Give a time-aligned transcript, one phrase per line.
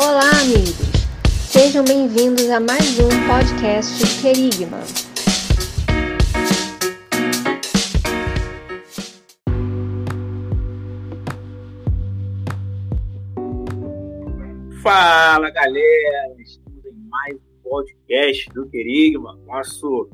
[0.00, 0.76] Olá, amigos!
[1.26, 4.78] Sejam bem-vindos a mais um podcast Querigma.
[14.80, 16.32] Fala, galera!
[16.38, 20.08] Estamos em mais um podcast do Querigma, nosso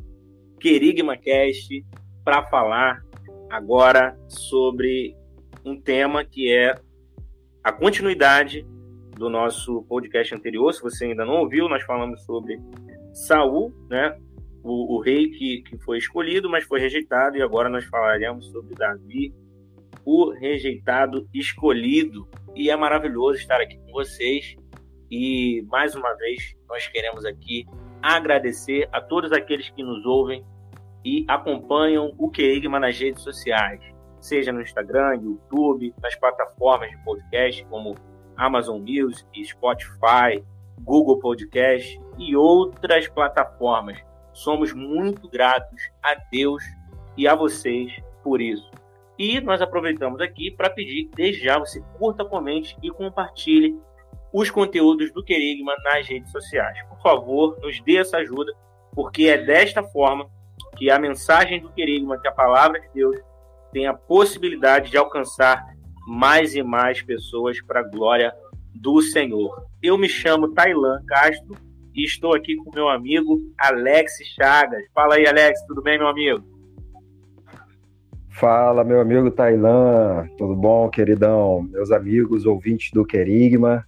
[0.61, 1.85] Querigma Cast,
[2.25, 3.03] para falar
[3.51, 5.15] agora sobre
[5.63, 6.75] um tema que é
[7.63, 8.67] a continuidade
[9.17, 10.73] do nosso podcast anterior.
[10.73, 12.59] Se você ainda não ouviu, nós falamos sobre
[13.13, 14.17] Saul, né?
[14.63, 18.75] O, o rei que, que foi escolhido, mas foi rejeitado, e agora nós falaremos sobre
[18.75, 19.35] Davi,
[20.05, 22.29] o rejeitado escolhido.
[22.55, 24.57] E é maravilhoso estar aqui com vocês.
[25.11, 27.67] E mais uma vez, nós queremos aqui
[28.03, 30.45] agradecer a todos aqueles que nos ouvem
[31.05, 33.81] e acompanham o Querigma nas redes sociais,
[34.21, 37.95] seja no Instagram, YouTube, nas plataformas de podcast como
[38.37, 40.43] Amazon Music, Spotify,
[40.81, 43.99] Google Podcast e outras plataformas.
[44.33, 46.63] Somos muito gratos a Deus
[47.17, 47.93] e a vocês
[48.23, 48.71] por isso.
[49.19, 53.79] E nós aproveitamos aqui para pedir desde já você curta, comente e compartilhe
[54.33, 56.77] os conteúdos do Querigma nas redes sociais.
[56.89, 58.53] Por favor, nos dê essa ajuda,
[58.93, 60.29] porque é desta forma
[60.77, 63.17] que a mensagem do Querigma, que a palavra de Deus,
[63.73, 65.74] tem a possibilidade de alcançar
[66.07, 68.33] mais e mais pessoas para a glória
[68.75, 69.67] do Senhor.
[69.83, 71.57] Eu me chamo Tailan Castro
[71.95, 74.85] e estou aqui com meu amigo Alex Chagas.
[74.93, 76.43] Fala aí, Alex, tudo bem, meu amigo?
[78.31, 81.63] Fala, meu amigo Tailan, tudo bom, queridão?
[81.71, 83.87] Meus amigos, ouvintes do Querigma,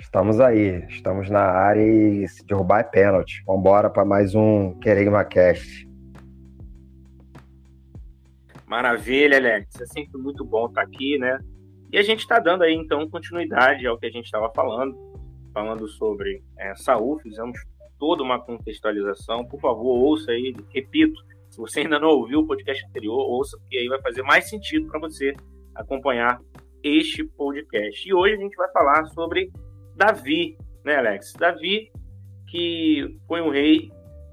[0.00, 3.42] estamos aí, estamos na área e se derrubar é pênalti.
[3.46, 5.85] Vamos embora para mais um Querigma Cast.
[8.66, 9.80] Maravilha, Alex.
[9.80, 11.38] É sempre muito bom estar aqui, né?
[11.92, 14.96] E a gente está dando aí, então, continuidade ao que a gente estava falando,
[15.54, 17.58] falando sobre é, Saul, fizemos
[17.98, 19.46] toda uma contextualização.
[19.46, 21.14] Por favor, ouça aí, repito,
[21.48, 24.88] se você ainda não ouviu o podcast anterior, ouça, porque aí vai fazer mais sentido
[24.88, 25.32] para você
[25.74, 26.40] acompanhar
[26.82, 28.08] este podcast.
[28.08, 29.50] E hoje a gente vai falar sobre
[29.94, 31.32] Davi, né, Alex?
[31.38, 31.90] Davi,
[32.48, 33.90] que foi um rei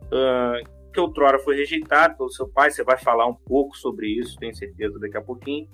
[0.07, 4.37] uh, que outrora foi rejeitado pelo seu pai, você vai falar um pouco sobre isso,
[4.37, 5.67] tenho certeza, daqui a pouquinho.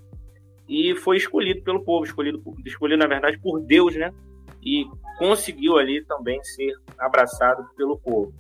[0.68, 4.14] E foi escolhido pelo povo, escolhido, escolhido na verdade, por Deus, né?
[4.64, 4.86] E
[5.18, 8.34] conseguiu ali também ser abraçado pelo povo.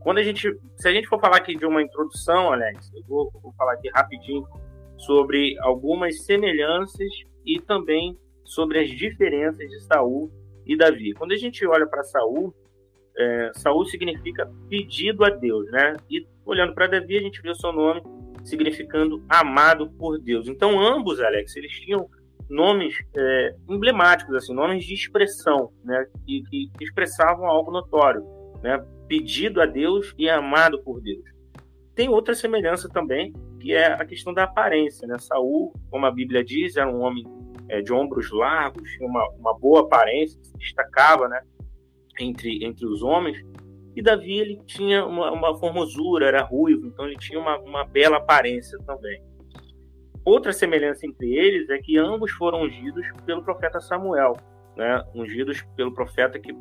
[0.00, 3.30] Quando a gente, se a gente for falar aqui de uma introdução, Alex, eu vou,
[3.42, 4.46] vou falar aqui rapidinho
[4.96, 7.10] sobre algumas semelhanças
[7.44, 10.30] e também sobre as diferenças de Saul
[10.64, 11.12] e Davi.
[11.12, 12.54] Quando a gente olha para Saul,
[13.18, 15.94] é, Saul significa pedido a Deus, né?
[16.10, 18.02] E olhando para Davi, a gente vê o seu nome
[18.44, 20.48] significando amado por Deus.
[20.48, 22.08] Então, ambos, Alex, eles tinham
[22.48, 26.06] nomes é, emblemáticos, assim, nomes de expressão, né?
[26.26, 28.22] Que, que, expressavam algo notório,
[28.62, 28.84] né?
[29.08, 31.24] Pedido a Deus e amado por Deus.
[31.94, 35.16] Tem outra semelhança também, que é a questão da aparência, né?
[35.18, 37.24] Saul, como a Bíblia diz, era um homem
[37.68, 41.40] é, de ombros largos, tinha uma, uma boa aparência, se destacava, né?
[42.20, 43.38] Entre, entre os homens.
[43.94, 48.18] E Davi ele tinha uma, uma formosura, era ruivo, então ele tinha uma, uma bela
[48.18, 49.22] aparência também.
[50.24, 54.36] Outra semelhança entre eles é que ambos foram ungidos pelo profeta Samuel,
[54.76, 55.02] né?
[55.14, 56.52] ungidos pelo profeta que,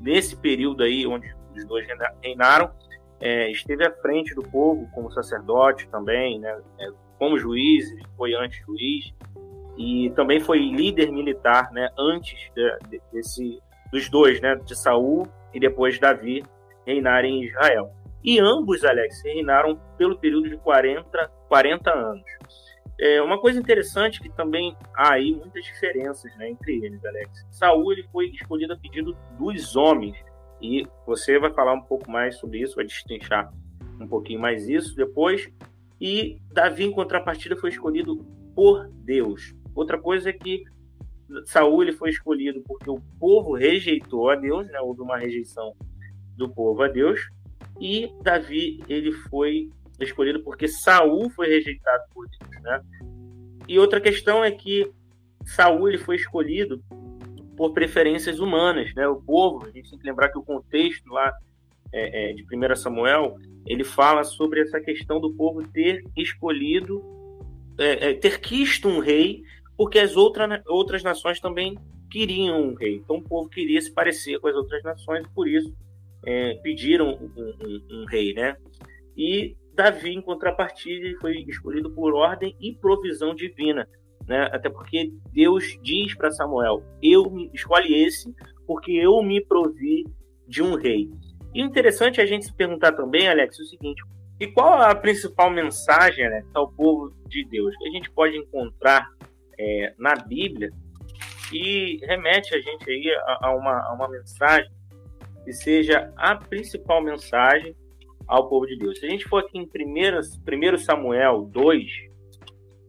[0.00, 1.86] nesse período aí, onde os dois
[2.22, 2.72] reinaram,
[3.20, 6.60] é, esteve à frente do povo como sacerdote também, né?
[6.80, 7.86] É, como juiz,
[8.16, 9.14] foi antes juiz,
[9.76, 11.88] e também foi líder militar né?
[11.98, 13.60] antes de, de, desse,
[13.92, 16.42] dos dois, né, de Saul e depois Davi,
[16.86, 17.92] reinarem em Israel.
[18.24, 22.24] E ambos, Alex, reinaram pelo período de 40, 40 anos.
[22.98, 27.46] É uma coisa interessante que também há aí muitas diferenças né, entre eles, Alex.
[27.50, 30.16] Saul ele foi escolhido a pedido dos homens
[30.60, 33.52] e você vai falar um pouco mais sobre isso, vai destrinchar
[34.00, 35.50] um pouquinho mais isso depois.
[36.00, 39.54] E Davi, em contrapartida, foi escolhido por Deus.
[39.74, 40.62] Outra coisa é que
[41.44, 44.80] Saul ele foi escolhido porque o povo rejeitou a Deus, né?
[44.80, 45.74] Houve uma rejeição
[46.36, 47.20] do povo a Deus.
[47.80, 49.70] E Davi ele foi
[50.00, 52.82] escolhido porque Saul foi rejeitado por Deus, né?
[53.68, 54.90] E outra questão é que
[55.44, 56.82] Saul ele foi escolhido
[57.56, 59.06] por preferências humanas, né?
[59.06, 61.32] O povo, a gente tem que lembrar que o contexto lá
[61.92, 63.36] é, é, de 1 Samuel
[63.66, 67.02] ele fala sobre essa questão do povo ter escolhido,
[67.78, 69.42] é, é ter quisto um rei
[69.76, 71.76] porque as outra, outras nações também
[72.10, 72.96] queriam um rei.
[72.96, 75.72] Então o povo queria se parecer com as outras nações, por isso
[76.26, 78.56] é, pediram um, um, um, rei, né?
[79.16, 83.88] E Davi, em contrapartida, foi escolhido por ordem e provisão divina,
[84.26, 84.48] né?
[84.52, 88.32] Até porque Deus diz para Samuel: Eu escolhe esse
[88.66, 90.04] porque eu me provi
[90.46, 91.10] de um rei.
[91.54, 94.02] E interessante é a gente se perguntar também, Alex, o seguinte:
[94.38, 99.08] e qual a principal mensagem Alex, ao povo de Deus que a gente pode encontrar
[99.58, 100.70] é, na Bíblia
[101.52, 104.70] e remete a gente aí a, a, uma, a uma mensagem
[105.44, 107.76] que seja a principal mensagem
[108.26, 108.98] ao povo de Deus.
[108.98, 111.90] Se a gente for aqui em 1 Samuel 2,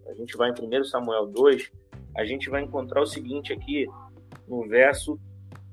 [0.08, 1.72] a gente vai em 1 Samuel 2,
[2.16, 3.88] a gente vai encontrar o seguinte aqui
[4.48, 5.20] no verso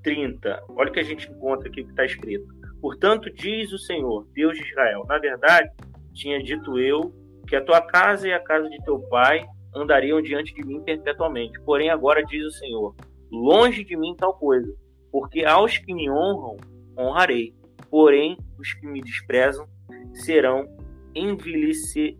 [0.02, 0.64] 30.
[0.70, 2.46] Olha o que a gente encontra aqui que está escrito.
[2.80, 5.70] Portanto, diz o Senhor, Deus de Israel: Na verdade,
[6.14, 7.14] tinha dito eu
[7.46, 11.60] que a tua casa e a casa de teu pai andariam diante de mim perpetuamente.
[11.62, 12.94] Porém, agora diz o Senhor:
[13.30, 14.72] Longe de mim tal coisa,
[15.10, 16.56] porque aos que me honram,
[16.98, 17.54] honrarei.
[17.90, 19.66] Porém, os que me desprezam
[20.14, 20.66] serão
[21.14, 22.18] envelhecidos.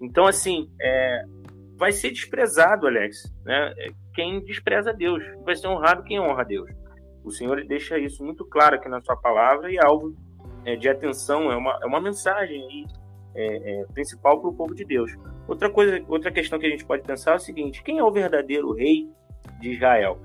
[0.00, 1.24] Então, assim, é,
[1.76, 3.74] vai ser desprezado, Alex, né?
[4.14, 6.70] Quem despreza Deus, vai ser honrado quem honra Deus.
[7.24, 10.14] O Senhor deixa isso muito claro aqui na sua palavra e é alvo
[10.64, 12.84] é, de atenção, é uma, é uma mensagem aí,
[13.36, 15.14] é, é, principal para o povo de Deus.
[15.46, 18.10] Outra coisa, outra questão que a gente pode pensar é o seguinte: quem é o
[18.10, 19.08] verdadeiro rei
[19.60, 20.18] de Israel?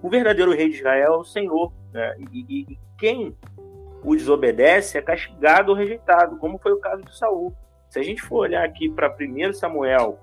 [0.00, 2.14] O verdadeiro rei de Israel é o Senhor, né?
[2.32, 3.36] e, e, quem
[4.04, 7.54] o desobedece é castigado ou rejeitado, como foi o caso de Saul.
[7.88, 10.18] Se a gente for olhar aqui para 1 Samuel,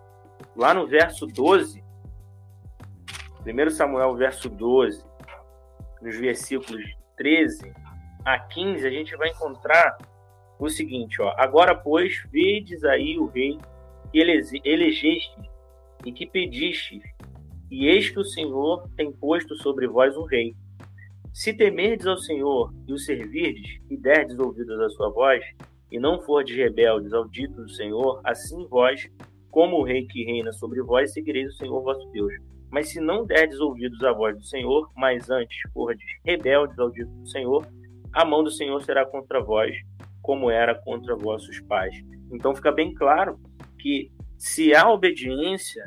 [0.55, 1.83] lá no verso 12,
[3.45, 5.03] 1 Samuel, verso 12,
[6.01, 6.83] nos versículos
[7.17, 7.73] 13
[8.23, 9.97] a 15, a gente vai encontrar
[10.67, 11.33] o seguinte, ó.
[11.37, 13.57] Agora, pois, vedes aí o rei
[14.11, 14.19] que
[14.63, 15.35] elegeste
[16.05, 17.01] e que pediste,
[17.69, 20.53] e eis que o Senhor tem posto sobre vós um rei.
[21.33, 25.43] Se temerdes ao Senhor e o servirdes, e derdes ouvidos à sua voz,
[25.89, 29.09] e não fordes rebeldes ao dito do Senhor, assim vós,
[29.49, 32.33] como o rei que reina sobre vós, seguireis o Senhor vosso Deus.
[32.69, 37.09] Mas se não derdes ouvidos à voz do Senhor, mas antes fordes rebeldes ao dito
[37.09, 37.67] do Senhor,
[38.13, 39.73] a mão do Senhor será contra vós,
[40.21, 41.95] como era contra vossos pais.
[42.31, 43.39] Então fica bem claro
[43.79, 45.83] que se há obediência,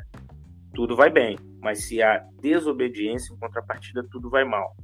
[0.73, 4.75] tudo vai bem, mas se há desobediência, em contrapartida, tudo vai mal.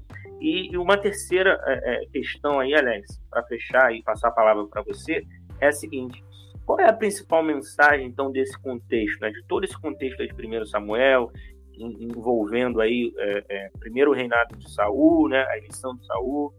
[0.42, 4.82] E, uma terceira é, é, questão aí, Alex, para fechar e passar a palavra para
[4.82, 5.24] você,
[5.60, 6.24] é a seguinte:
[6.66, 10.66] qual é a principal mensagem, então, desse contexto, né, de todo esse contexto de 1
[10.66, 11.32] Samuel,
[11.78, 16.54] envolvendo aí é, é, primeiro reinado de Saul, né, a eleição de Saul,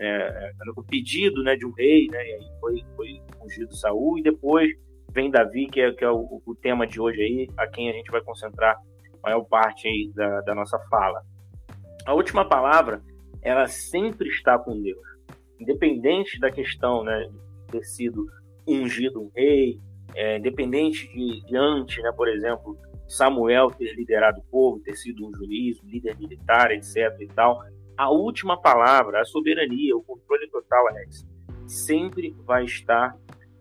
[0.00, 4.18] é, é, o pedido né, de um rei, né, e aí foi, foi ungido Saul,
[4.18, 4.70] e depois
[5.12, 7.92] vem Davi, que é, que é o, o, tema de hoje aí, a quem a
[7.92, 11.22] gente vai concentrar a maior parte aí da, da nossa fala.
[12.06, 13.02] A última palavra,
[13.42, 15.06] ela sempre está com Deus,
[15.58, 18.26] independente da questão né, de ter sido
[18.66, 19.78] ungido um rei,
[20.14, 22.76] é, independente de, de antes, né, por exemplo,
[23.06, 26.96] Samuel ter liderado o povo, ter sido um juiz, um líder militar, etc.
[27.20, 27.60] e tal.
[28.00, 31.22] A última palavra, a soberania, o controle total, Alex,
[31.66, 33.14] sempre vai estar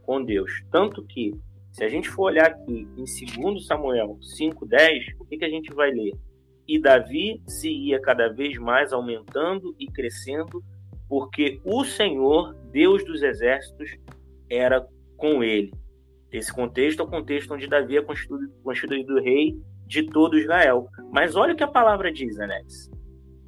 [0.04, 0.64] com Deus.
[0.72, 1.34] Tanto que,
[1.74, 3.04] se a gente for olhar aqui em
[3.36, 6.14] 2 Samuel 5,10, o que, que a gente vai ler?
[6.66, 10.64] E Davi se ia cada vez mais aumentando e crescendo,
[11.10, 13.92] porque o Senhor, Deus dos exércitos,
[14.50, 14.88] era
[15.18, 15.74] com ele.
[16.32, 20.88] Esse contexto é o contexto onde Davi é constituído, constituído rei de todo Israel.
[21.12, 22.90] Mas olha o que a palavra diz, Alex.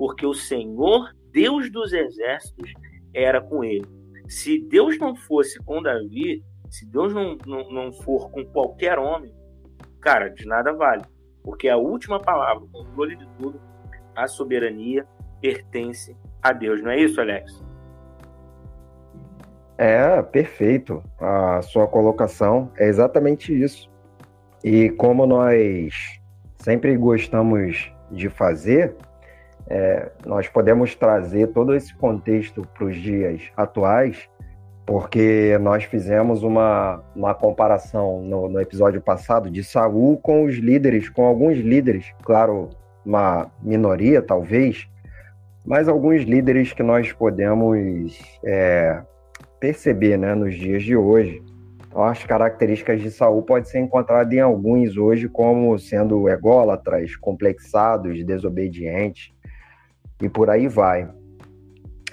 [0.02, 2.74] Porque o Senhor, Deus dos exércitos,
[3.14, 3.86] era com ele.
[4.28, 9.32] Se Deus não fosse com Davi, se Deus não, não, não for com qualquer homem,
[10.02, 11.04] cara, de nada vale.
[11.44, 13.62] Porque a última palavra, o controle de tudo,
[14.16, 15.06] a soberania
[15.40, 16.82] pertence a Deus.
[16.82, 17.64] Não é isso, Alex?
[19.78, 21.04] É, perfeito.
[21.20, 23.88] A sua colocação é exatamente isso.
[24.64, 25.94] E como nós
[26.58, 28.96] sempre gostamos de fazer,
[29.74, 34.30] é, nós podemos trazer todo esse contexto para os dias atuais,
[34.86, 41.08] porque nós fizemos uma, uma comparação no, no episódio passado de Saul com os líderes,
[41.08, 42.70] com alguns líderes, claro,
[43.06, 44.90] uma minoria talvez,
[45.66, 49.02] mas alguns líderes que nós podemos é,
[49.58, 51.42] perceber né, nos dias de hoje.
[51.88, 58.22] Então, as características de Saul podem ser encontradas em alguns hoje como sendo ególatras, complexados,
[58.26, 59.32] desobedientes
[60.22, 61.10] e por aí vai.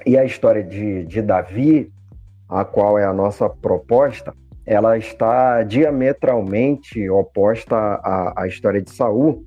[0.07, 1.93] E a história de, de Davi,
[2.49, 4.33] a qual é a nossa proposta,
[4.65, 9.45] ela está diametralmente oposta à, à história de Saul,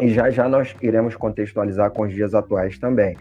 [0.00, 3.16] e já já nós iremos contextualizar com os dias atuais também.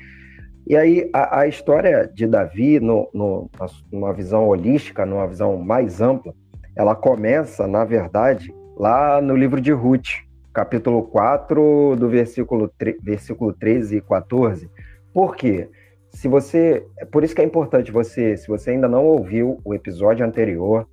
[0.68, 3.50] E aí, a, a história de Davi, no, no,
[3.92, 6.34] numa visão holística, numa visão mais ampla,
[6.76, 10.25] ela começa, na verdade, lá no livro de Ruth.
[10.56, 12.72] Capítulo 4, do versículo,
[13.04, 14.72] versículo 13 e 14.
[15.14, 15.70] Por quê?
[16.10, 16.88] Se você.
[17.12, 20.88] Por isso que é importante você, se você ainda não ouviu o episódio anterior,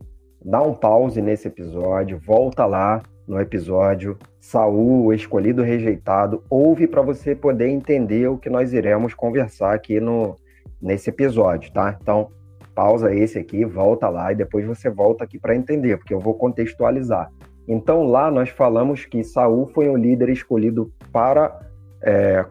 [0.45, 7.37] dá um pause nesse episódio, volta lá no episódio Saul, escolhido rejeitado, ouve para você
[7.37, 10.35] poder entender o que nós iremos conversar aqui no
[10.81, 11.97] nesse episódio, tá?
[12.02, 12.33] Então,
[12.75, 16.35] pausa esse aqui, volta lá e depois você volta aqui para entender, porque eu vou
[16.35, 17.31] contextualizar.
[17.66, 21.61] Então lá nós falamos que Saul foi um líder escolhido para
[22.02, 22.45] é,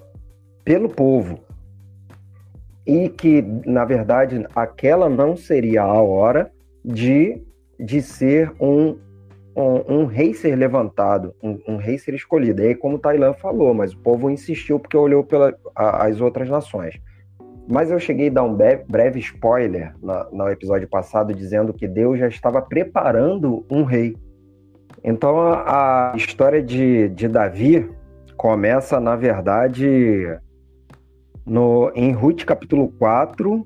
[0.63, 1.39] pelo povo
[2.85, 6.51] e que na verdade aquela não seria a hora
[6.83, 7.41] de,
[7.79, 8.97] de ser um,
[9.55, 12.61] um, um rei ser levantado, um, um, rei ser escolhido.
[12.61, 16.99] E aí, como Tailã falou, mas o povo insistiu porque olhou pelas as outras nações.
[17.67, 22.19] Mas eu cheguei a dar um breve spoiler no, no episódio passado, dizendo que Deus
[22.19, 24.15] já estava preparando um rei.
[25.03, 27.89] Então a, história de, de Davi
[28.37, 30.27] começa, na verdade,
[31.45, 33.65] no, em Ruth capítulo 4,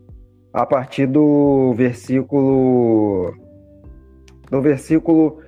[0.54, 3.34] a partir do versículo.
[4.50, 5.39] No versículo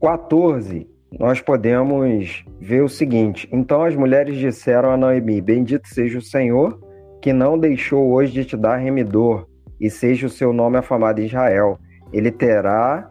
[0.00, 6.22] 14, nós podemos ver o seguinte: Então as mulheres disseram a Noemi: Bendito seja o
[6.22, 6.78] Senhor,
[7.20, 9.46] que não deixou hoje de te dar remidor,
[9.80, 11.78] e seja o seu nome afamado em Israel.
[12.12, 13.10] Ele terá,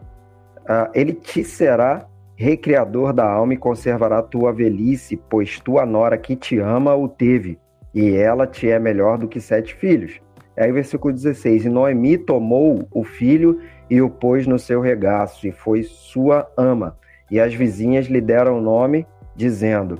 [0.68, 2.06] uh, ele te será
[2.36, 7.58] recriador da alma e conservará tua velhice, pois tua nora que te ama o teve,
[7.92, 10.20] e ela te é melhor do que sete filhos.
[10.56, 15.52] Aí, versículo 16: E Noemi tomou o filho e o pôs no seu regaço, e
[15.52, 16.96] foi sua ama.
[17.30, 19.98] E as vizinhas lhe deram o nome, dizendo: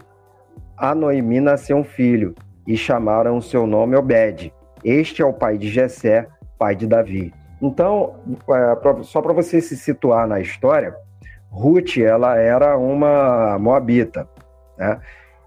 [0.77, 2.35] A Noemi nasceu um filho,
[2.67, 4.53] e chamaram o seu nome Obed.
[4.85, 7.33] Este é o pai de Jessé, pai de Davi.
[7.61, 8.15] Então,
[8.51, 10.95] é, só para você se situar na história,
[11.51, 14.29] Ruth ela era uma moabita,
[14.77, 15.01] né?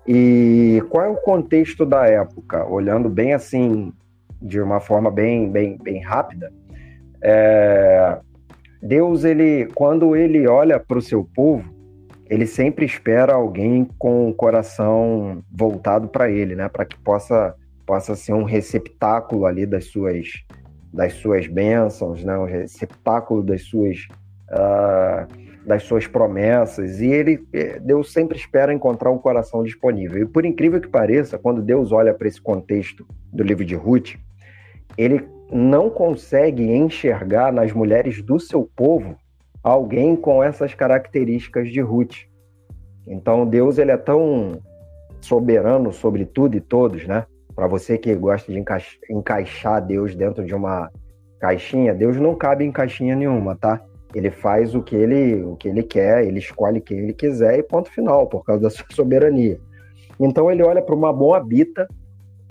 [0.07, 2.65] E qual é o contexto da época?
[2.65, 3.93] Olhando bem assim,
[4.41, 6.51] de uma forma bem, bem, bem rápida,
[7.23, 8.17] é...
[8.81, 11.71] Deus ele, quando ele olha para o seu povo,
[12.27, 16.67] ele sempre espera alguém com o coração voltado para ele, né?
[16.67, 20.25] Para que possa possa ser um receptáculo ali das suas
[20.93, 22.37] das suas bênçãos, né?
[22.37, 24.07] Um receptáculo das suas
[24.49, 25.27] uh,
[25.65, 26.99] das suas promessas.
[26.99, 30.23] E ele eh, Deus sempre espera encontrar um coração disponível.
[30.23, 34.15] E por incrível que pareça, quando Deus olha para esse contexto do livro de Ruth,
[34.97, 39.15] ele não consegue enxergar nas mulheres do seu povo
[39.63, 42.25] alguém com essas características de Ruth.
[43.07, 44.61] Então Deus ele é tão
[45.19, 47.25] soberano sobre tudo e todos, né?
[47.55, 48.63] Para você que gosta de
[49.09, 50.89] encaixar Deus dentro de uma
[51.39, 53.81] caixinha, Deus não cabe em caixinha nenhuma, tá?
[54.13, 57.63] Ele faz o que ele, o que ele quer, ele escolhe quem ele quiser e
[57.63, 59.59] ponto final, por causa da sua soberania.
[60.19, 61.87] Então ele olha para uma moabita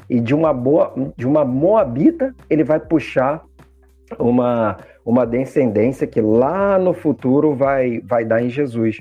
[0.08, 3.44] e de uma boa, de uma moabita ele vai puxar
[4.18, 9.00] uma uma descendência que lá no futuro vai, vai dar em Jesus.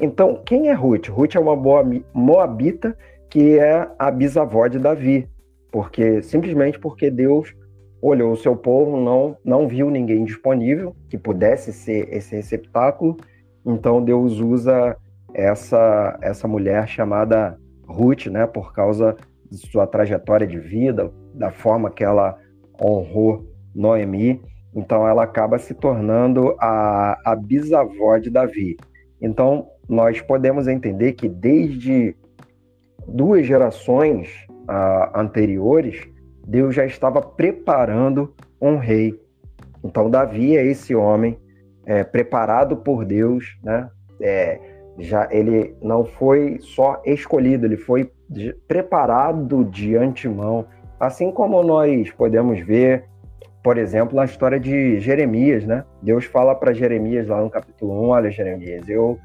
[0.00, 1.08] Então, quem é Ruth?
[1.08, 2.96] Ruth é uma boa moabita
[3.30, 5.28] que é a bisavó de Davi,
[5.72, 7.54] porque simplesmente porque Deus
[8.02, 13.16] olhou o seu povo, não não viu ninguém disponível que pudesse ser esse receptáculo,
[13.64, 14.96] então Deus usa
[15.32, 19.16] essa essa mulher chamada Ruth, né, por causa
[19.50, 22.36] de sua trajetória de vida, da forma que ela
[22.80, 24.40] honrou Noemi
[24.74, 28.76] então ela acaba se tornando a, a bisavó de Davi.
[29.20, 32.14] Então nós podemos entender que desde
[33.06, 36.08] duas gerações uh, anteriores,
[36.46, 39.18] Deus já estava preparando um rei.
[39.84, 41.38] Então Davi é esse homem
[41.86, 43.88] é, preparado por Deus, né?
[44.20, 44.60] É,
[44.98, 48.10] já ele não foi só escolhido, ele foi
[48.68, 50.66] preparado de antemão,
[50.98, 53.08] assim como nós podemos ver
[53.62, 55.84] por exemplo, na história de Jeremias, né?
[56.02, 59.18] Deus fala para Jeremias lá no capítulo 1, olha Jeremias, eu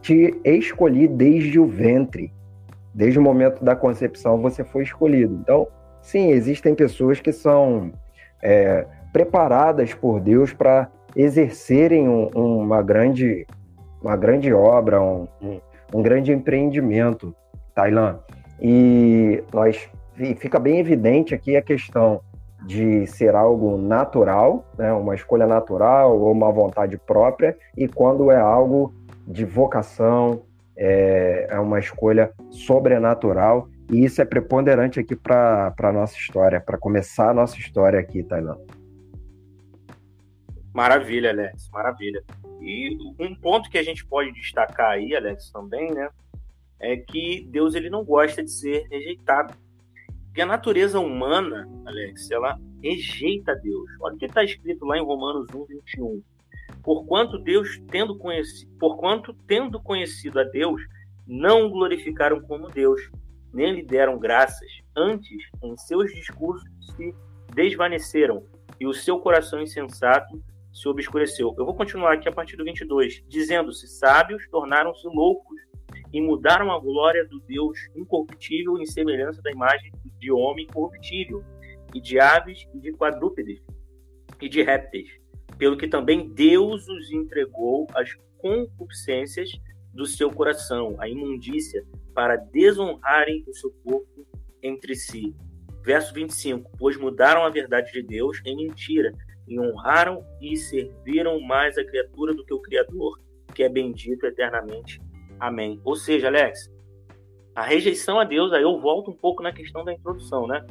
[0.00, 2.32] te escolhi desde o ventre.
[2.94, 5.38] Desde o momento da concepção você foi escolhido.
[5.40, 5.66] Então,
[6.00, 7.92] sim, existem pessoas que são
[8.42, 13.46] é, preparadas por Deus para exercerem um, uma, grande,
[14.02, 15.26] uma grande obra, um,
[15.92, 17.34] um, grande empreendimento,
[17.74, 18.20] Tailã.
[18.60, 19.88] E nós
[20.36, 22.20] fica bem evidente aqui a questão
[22.66, 28.38] de ser algo natural, né, uma escolha natural ou uma vontade própria, e quando é
[28.38, 28.92] algo
[29.26, 30.42] de vocação,
[30.82, 36.78] é, é uma escolha sobrenatural, e isso é preponderante aqui para a nossa história, para
[36.78, 38.56] começar a nossa história aqui, Tailã.
[40.72, 42.24] Maravilha, Alex, maravilha.
[42.62, 46.08] E um ponto que a gente pode destacar aí, Alex, também, né,
[46.78, 49.52] é que Deus ele não gosta de ser rejeitado.
[50.26, 53.90] Porque a natureza humana, Alex, ela rejeita Deus.
[54.00, 56.22] Olha o que está escrito lá em Romanos 1, 21.
[56.82, 60.82] Porquanto Deus, tendo conhecido, porquanto tendo conhecido a Deus,
[61.26, 63.00] não o glorificaram como Deus,
[63.52, 64.68] nem lhe deram graças.
[64.96, 67.14] Antes, em seus discursos se
[67.54, 68.44] desvaneceram,
[68.78, 71.54] e o seu coração insensato se obscureceu.
[71.58, 73.22] Eu vou continuar aqui a partir do 22.
[73.28, 75.60] Dizendo-se sábios, tornaram-se loucos
[76.12, 81.44] e mudaram a glória do Deus incorruptível em semelhança da imagem de homem corruptível,
[81.94, 83.60] e de aves e de quadrúpedes,
[84.40, 85.19] e de répteis,
[85.60, 89.50] pelo que também Deus os entregou às concupiscências
[89.92, 94.26] do seu coração, a imundícia, para desonrarem o seu corpo
[94.62, 95.36] entre si.
[95.84, 99.12] Verso 25: Pois mudaram a verdade de Deus em mentira,
[99.46, 103.20] e honraram e serviram mais a criatura do que o Criador,
[103.54, 104.98] que é bendito eternamente.
[105.38, 105.78] Amém.
[105.84, 106.72] Ou seja, Alex,
[107.54, 110.64] a rejeição a Deus, aí eu volto um pouco na questão da introdução, né?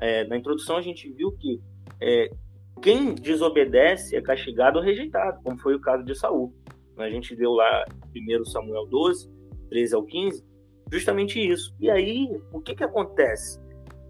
[0.00, 1.60] É, na introdução a gente viu que
[2.00, 2.30] é,
[2.78, 6.52] quem desobedece é castigado ou rejeitado, como foi o caso de Saul.
[6.96, 9.30] A gente deu lá 1 Samuel 12,
[9.70, 10.44] 13 ao 15,
[10.90, 11.74] justamente isso.
[11.78, 13.60] E aí, o que, que acontece?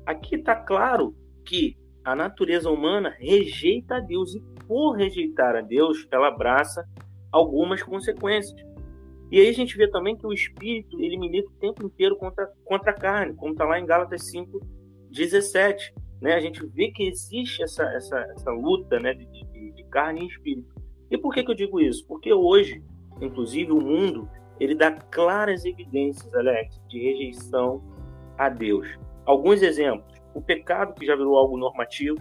[0.07, 6.07] Aqui está claro que a natureza humana rejeita a Deus e por rejeitar a Deus,
[6.11, 6.83] ela abraça
[7.31, 8.59] algumas consequências.
[9.31, 12.51] E aí a gente vê também que o espírito ele milita o tempo inteiro contra,
[12.65, 14.59] contra a carne, como está lá em Gálatas 5,
[15.11, 15.95] 17.
[16.21, 16.35] Né?
[16.35, 20.27] A gente vê que existe essa, essa, essa luta né, de, de, de carne e
[20.27, 20.75] espírito.
[21.11, 22.07] E por que, que eu digo isso?
[22.07, 22.83] Porque hoje,
[23.21, 24.29] inclusive, o mundo
[24.61, 27.83] ele dá claras evidências, Alex, de rejeição
[28.37, 28.89] a Deus.
[29.25, 30.19] Alguns exemplos.
[30.35, 32.19] O pecado que já virou algo normativo.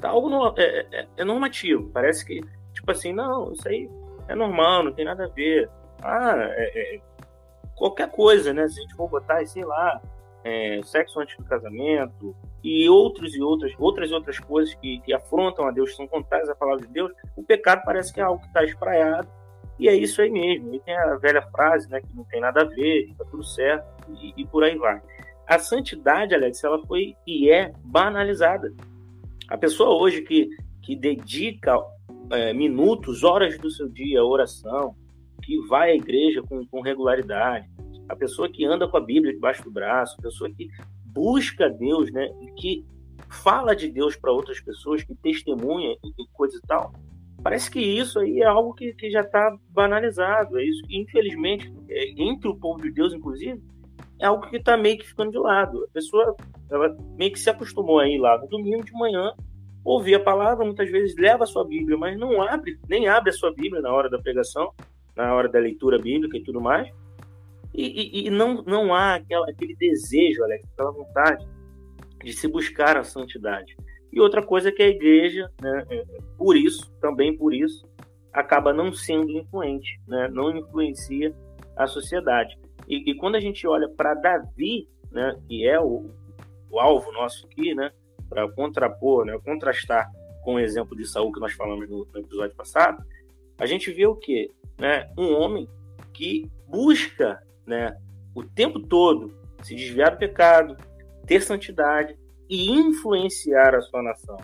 [0.00, 1.90] Tá, algo no, é, é, é normativo.
[1.90, 2.40] Parece que,
[2.72, 3.88] tipo assim, não, isso aí
[4.28, 5.68] é normal, não tem nada a ver.
[6.02, 7.00] Ah, é, é,
[7.76, 8.66] qualquer coisa, né?
[8.68, 10.00] Se a gente for botar, sei lá,
[10.42, 15.12] é, sexo antes do casamento e outros e outras, outras e outras coisas que, que
[15.12, 18.40] afrontam a Deus, são contrárias à palavra de Deus, o pecado parece que é algo
[18.40, 19.28] que está espraiado
[19.78, 20.74] e é isso aí mesmo.
[20.74, 23.86] E tem a velha frase, né, que não tem nada a ver, está tudo certo
[24.20, 25.00] e, e, por aí vai.
[25.46, 28.72] A santidade, Alex, ela foi e é banalizada.
[29.48, 30.48] A pessoa hoje que,
[30.82, 31.76] que dedica
[32.30, 34.94] é, minutos, horas do seu dia à oração,
[35.42, 37.68] que vai à igreja com, com regularidade,
[38.08, 40.68] a pessoa que anda com a Bíblia debaixo do braço, a pessoa que
[41.12, 42.84] busca Deus, né, que
[43.28, 46.92] fala de Deus para outras pessoas, que testemunha e coisa e tal,
[47.42, 50.58] parece que isso aí é algo que, que já está banalizado.
[50.58, 53.62] É isso, infelizmente, é, entre o povo de Deus, inclusive,
[54.18, 55.84] é algo que está meio que ficando de lado.
[55.84, 56.36] A pessoa
[56.70, 59.32] ela meio que se acostumou a ir lá no domingo de manhã
[59.84, 63.32] ouvir a palavra, muitas vezes leva a sua Bíblia, mas não abre, nem abre a
[63.32, 64.72] sua Bíblia na hora da pregação,
[65.16, 66.90] na hora da leitura bíblica e tudo mais.
[67.80, 71.48] E, e, e não, não há aquela, aquele desejo, Alex, aquela vontade
[72.22, 73.74] de se buscar a santidade.
[74.12, 76.04] E outra coisa é que a igreja, né, é,
[76.36, 77.88] por isso, também por isso,
[78.32, 81.34] acaba não sendo influente, né, não influencia
[81.74, 82.58] a sociedade.
[82.86, 86.10] E, e quando a gente olha para Davi, né, que é o,
[86.70, 87.90] o alvo nosso aqui, né,
[88.28, 90.10] para contrapor, né, contrastar
[90.42, 93.02] com o exemplo de Saul que nós falamos no, no episódio passado,
[93.58, 94.50] a gente vê o quê?
[94.78, 95.10] Né?
[95.16, 95.68] Um homem
[96.12, 97.96] que busca né,
[98.34, 100.76] o tempo todo se desviar do pecado,
[101.26, 102.16] ter santidade
[102.48, 104.36] e influenciar a sua nação.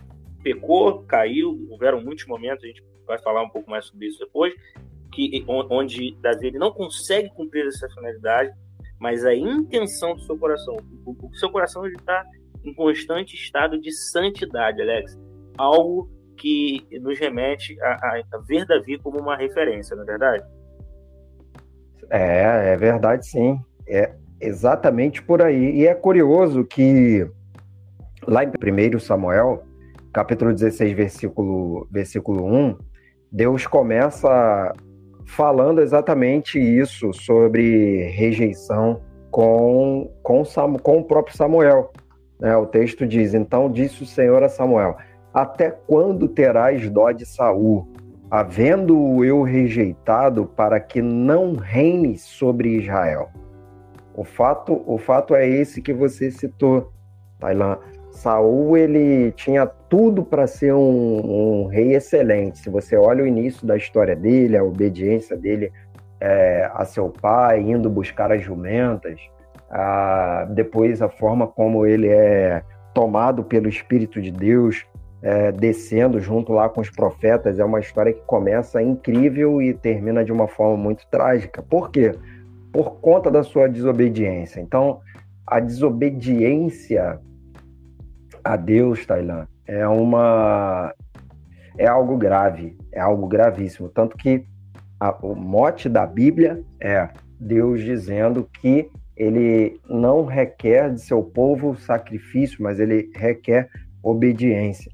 [0.42, 4.54] Pecou, caiu, houveram muitos momentos, a gente vai falar um pouco mais sobre isso depois,
[5.12, 8.52] que, onde Davi ele não consegue cumprir essa finalidade,
[8.98, 12.24] mas a intenção do seu coração, o, seu coração está
[12.64, 15.18] em constante estado de santidade, Alex.
[15.56, 20.44] Algo que nos remete a, a, ver Davi como uma referência, não é verdade?
[22.10, 23.60] É, é verdade sim.
[23.88, 25.76] É exatamente por aí.
[25.76, 27.26] E é curioso que
[28.26, 29.62] lá em 1 Samuel,
[30.12, 32.78] capítulo 16, versículo, versículo 1,
[33.30, 34.72] Deus começa
[35.26, 40.42] falando exatamente isso sobre rejeição com, com,
[40.82, 41.92] com o próprio Samuel.
[42.40, 42.56] Né?
[42.56, 44.96] O texto diz: Então disse o Senhor a Samuel:
[45.34, 47.88] Até quando terás dó de Saul,
[48.30, 53.30] havendo-o eu rejeitado, para que não reine sobre Israel?
[54.14, 56.92] O fato, o fato é esse que você citou,
[57.38, 57.78] Tailã.
[58.10, 62.58] Saul ele tinha tudo para ser um, um, rei excelente.
[62.58, 65.70] Se você olha o início da história dele, a obediência dele
[66.18, 69.20] é, a seu pai, indo buscar as jumentas,
[69.70, 72.62] a, depois a forma como ele é
[72.94, 74.86] tomado pelo Espírito de Deus,
[75.26, 80.24] é, descendo junto lá com os profetas, é uma história que começa incrível e termina
[80.24, 81.62] de uma forma muito trágica.
[81.62, 82.12] Por quê?
[82.76, 84.60] por conta da sua desobediência.
[84.60, 85.00] Então,
[85.46, 87.18] a desobediência
[88.44, 90.94] a Deus, Tailan, é uma
[91.78, 94.44] é algo grave, é algo gravíssimo, tanto que
[95.00, 97.08] a, o mote da Bíblia é
[97.40, 103.70] Deus dizendo que ele não requer de seu povo sacrifício, mas ele requer
[104.02, 104.92] obediência.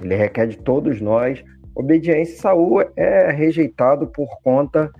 [0.00, 1.42] Ele requer de todos nós
[1.74, 2.36] obediência.
[2.36, 4.90] Saul é rejeitado por conta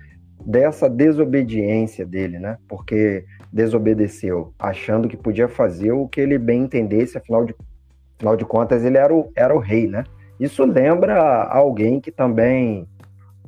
[0.45, 2.57] dessa desobediência dele, né?
[2.67, 7.53] Porque desobedeceu, achando que podia fazer o que ele bem entendesse, afinal de,
[8.17, 10.03] afinal de contas ele era o, era o rei, né?
[10.39, 12.87] Isso lembra alguém que também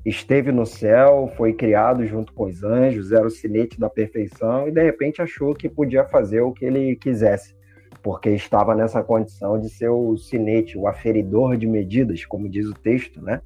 [0.05, 4.71] esteve no céu, foi criado junto com os anjos, era o sinete da perfeição e
[4.71, 7.55] de repente achou que podia fazer o que ele quisesse,
[8.03, 12.73] porque estava nessa condição de ser o sinete, o aferidor de medidas, como diz o
[12.73, 13.41] texto, né?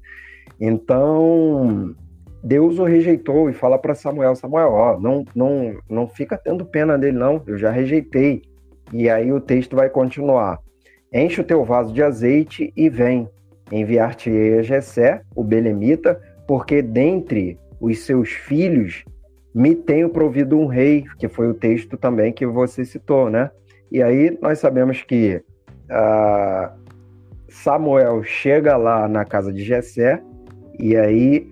[0.60, 1.94] Então,
[2.42, 6.98] Deus o rejeitou e fala para Samuel, Samuel, ó, não, não, não fica tendo pena
[6.98, 8.42] dele não, eu já rejeitei.
[8.92, 10.58] E aí o texto vai continuar.
[11.12, 13.28] Enche o teu vaso de azeite e vem.
[13.70, 19.04] Enviar-te-ei a Jessé, o belemita, porque dentre os seus filhos
[19.54, 23.50] me tenho provido um rei, que foi o texto também que você citou, né?
[23.90, 25.42] E aí nós sabemos que
[27.48, 30.22] Samuel chega lá na casa de Jessé
[30.78, 31.50] e aí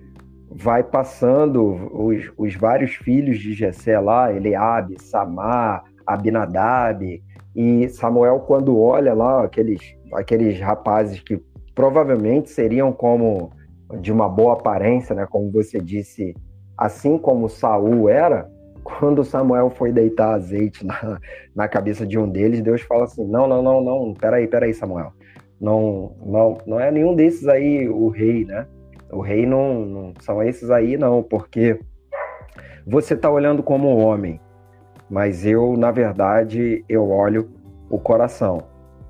[0.49, 7.21] vai passando os, os vários filhos de Jessé lá, Eliabe, Samar, Abinadab,
[7.55, 9.81] e Samuel quando olha lá aqueles,
[10.13, 11.41] aqueles rapazes que
[11.73, 13.51] provavelmente seriam como
[13.99, 15.25] de uma boa aparência, né?
[15.29, 16.35] Como você disse,
[16.77, 18.49] assim como Saul era,
[18.87, 21.19] quando Samuel foi deitar azeite na,
[21.53, 25.11] na cabeça de um deles, Deus fala assim: não, não, não, não, peraí, peraí, Samuel.
[25.59, 28.65] Não, não, não é nenhum desses aí o rei, né?
[29.11, 31.79] O rei não, não são esses aí, não, porque
[32.85, 34.39] você está olhando como um homem,
[35.09, 37.49] mas eu, na verdade, eu olho
[37.89, 38.63] o coração.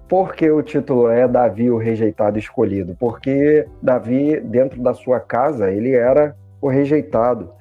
[0.07, 2.95] Por que o título é Davi, o rejeitado escolhido?
[2.97, 7.51] Porque Davi, dentro da sua casa, ele era o rejeitado.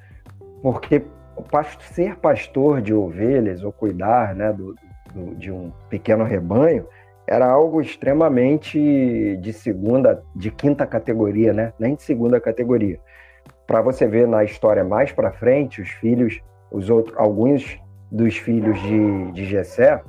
[0.61, 1.03] Porque
[1.91, 4.75] ser pastor de ovelhas, ou cuidar né, do,
[5.13, 6.85] do, de um pequeno rebanho,
[7.27, 11.73] era algo extremamente de segunda, de quinta categoria, né?
[11.77, 12.99] Nem de segunda categoria.
[13.65, 16.39] Para você ver na história mais para frente, os filhos,
[16.71, 17.77] os outros, alguns
[18.09, 20.01] dos filhos de, de Jessé,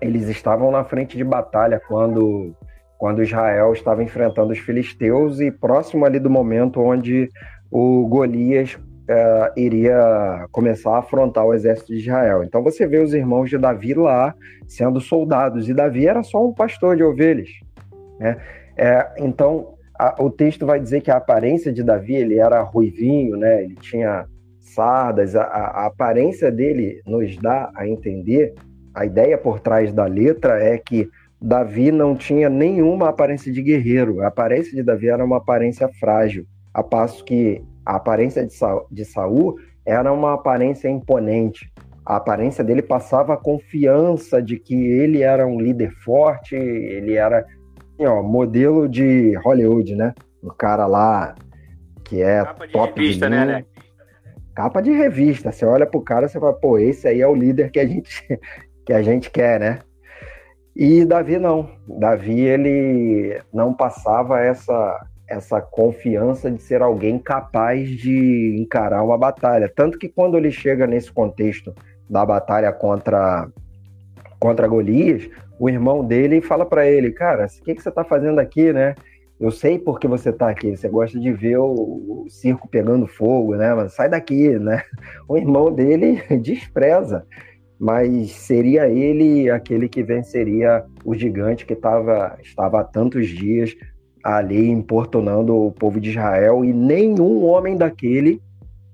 [0.00, 2.54] eles estavam na frente de batalha quando,
[2.96, 7.28] quando Israel estava enfrentando os filisteus e próximo ali do momento onde
[7.68, 8.78] o Golias
[9.08, 12.44] é, iria começar a afrontar o exército de Israel.
[12.44, 14.34] Então você vê os irmãos de Davi lá
[14.66, 17.48] sendo soldados e Davi era só um pastor de ovelhas.
[18.20, 18.36] Né?
[18.76, 23.36] É, então a, o texto vai dizer que a aparência de Davi ele era ruivinho,
[23.36, 23.64] né?
[23.64, 24.26] Ele tinha
[24.60, 25.34] sardas.
[25.34, 28.54] A, a aparência dele nos dá a entender
[28.94, 31.08] a ideia por trás da letra é que
[31.40, 34.20] Davi não tinha nenhuma aparência de guerreiro.
[34.22, 36.44] A aparência de Davi era uma aparência frágil,
[36.74, 41.72] a passo que a aparência de, Sa de Saul era uma aparência imponente.
[42.04, 47.38] A aparência dele passava a confiança de que ele era um líder forte, ele era
[47.38, 50.14] assim, ó, modelo de Hollywood, né?
[50.44, 51.34] Um cara lá
[52.04, 53.64] que é Capa de top revista, de né,
[54.54, 55.50] Capa de revista.
[55.50, 58.22] Você olha pro cara, você fala, pô, esse aí é o líder que a gente
[58.84, 59.78] que a gente quer, né?
[60.76, 61.70] E Davi não.
[61.88, 69.70] Davi ele não passava essa essa confiança de ser alguém capaz de encarar uma batalha,
[69.74, 71.74] tanto que quando ele chega nesse contexto
[72.08, 73.48] da batalha contra
[74.40, 78.38] contra Golias, o irmão dele fala para ele, cara, o que, que você está fazendo
[78.38, 78.94] aqui, né?
[79.40, 83.56] Eu sei porque você está aqui, você gosta de ver o, o, circo pegando fogo,
[83.56, 83.74] né?
[83.74, 84.82] Mas sai daqui, né?
[85.28, 87.24] O irmão dele despreza
[87.78, 93.74] mas seria ele aquele que venceria o gigante que tava, estava há tantos dias
[94.22, 98.40] ali importunando o povo de Israel e nenhum homem daquele,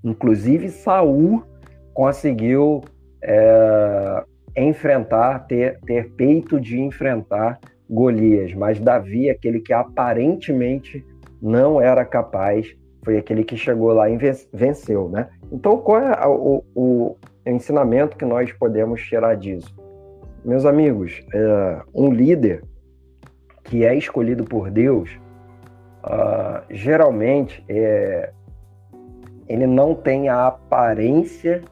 [0.03, 1.43] inclusive Saul,
[1.93, 2.83] conseguiu
[3.23, 4.25] é,
[4.57, 7.59] enfrentar, ter, ter peito de enfrentar
[7.89, 11.05] Golias, mas Davi, aquele que aparentemente
[11.41, 14.19] não era capaz, foi aquele que chegou lá e
[14.53, 15.29] venceu, né?
[15.53, 19.75] Então, qual é o, o, ensinamento que nós podemos tirar disso?
[20.43, 22.63] Meus amigos, é, um líder
[23.65, 25.11] que é escolhido por Deus,
[26.05, 28.31] uh, geralmente é,
[29.49, 31.63] ele não tem a aparência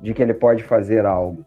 [0.00, 1.44] de que ele pode fazer algo.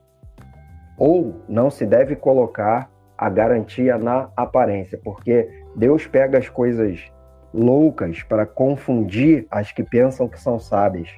[0.98, 7.12] Ou não se deve colocar a garantia na aparência, porque Deus pega as coisas
[7.54, 11.16] loucas para confundir as que pensam que são sábias.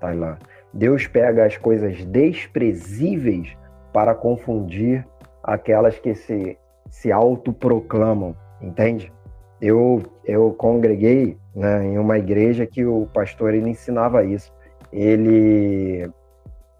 [0.00, 0.36] Tailã.
[0.72, 3.56] Deus pega as coisas desprezíveis
[3.92, 5.06] para confundir
[5.42, 6.58] aquelas que se,
[6.92, 9.10] se autoproclamam, entende?
[9.60, 14.52] Eu, eu congreguei né, em uma igreja que o pastor ele ensinava isso.
[14.92, 16.08] Ele,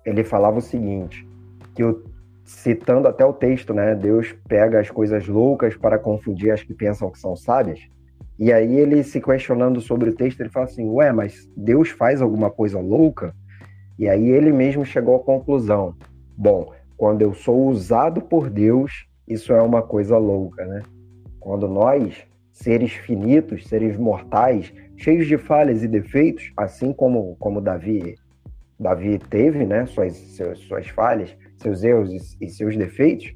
[0.04, 1.26] ele falava o seguinte,
[1.74, 1.82] que
[2.44, 7.10] citando até o texto, né, Deus pega as coisas loucas para confundir as que pensam
[7.10, 7.80] que são sábias.
[8.38, 12.20] E aí ele se questionando sobre o texto, ele fala assim, ué, mas Deus faz
[12.20, 13.34] alguma coisa louca?
[13.98, 15.94] E aí ele mesmo chegou à conclusão,
[16.36, 20.82] bom, quando eu sou usado por Deus, isso é uma coisa louca, né?
[21.40, 28.14] Quando nós seres finitos, seres mortais, cheios de falhas e defeitos, assim como, como Davi,
[28.78, 30.16] Davi teve, né, suas,
[30.56, 33.34] suas, falhas, seus erros e, e seus defeitos,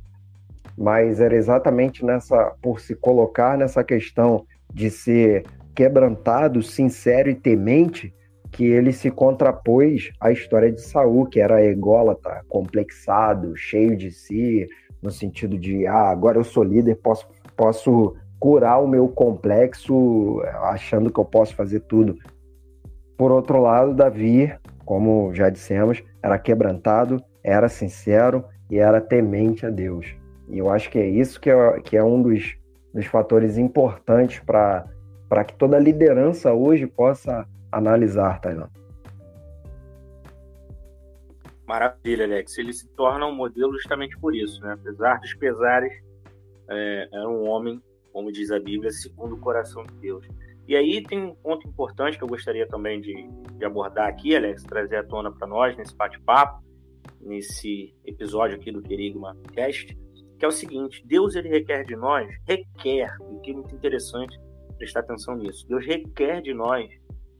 [0.76, 5.44] mas era exatamente nessa, por se colocar nessa questão de ser
[5.74, 8.12] quebrantado, sincero e temente,
[8.50, 14.66] que ele se contrapôs à história de Saul, que era ególatra, complexado, cheio de si,
[15.02, 21.10] no sentido de ah, agora eu sou líder, posso, posso curar o meu complexo achando
[21.10, 22.16] que eu posso fazer tudo.
[23.16, 24.52] Por outro lado, Davi,
[24.84, 30.14] como já dissemos, era quebrantado, era sincero e era temente a Deus.
[30.48, 32.56] E eu acho que é isso que é, que é um dos,
[32.92, 38.68] dos fatores importantes para que toda liderança hoje possa analisar, Tailan.
[41.66, 42.56] Maravilha, Alex.
[42.58, 44.72] Ele se torna um modelo justamente por isso, né?
[44.72, 45.92] Apesar dos pesares,
[46.68, 47.82] é, era um homem
[48.16, 50.26] como diz a Bíblia, segundo o coração de Deus.
[50.66, 54.62] E aí tem um ponto importante que eu gostaria também de, de abordar aqui, Alex,
[54.62, 56.64] trazer à tona para nós nesse bate-papo,
[57.20, 59.94] nesse episódio aqui do Querigma Cast,
[60.38, 64.34] que é o seguinte: Deus ele requer de nós, requer, e que é muito interessante
[64.78, 65.68] prestar atenção nisso.
[65.68, 66.88] Deus requer de nós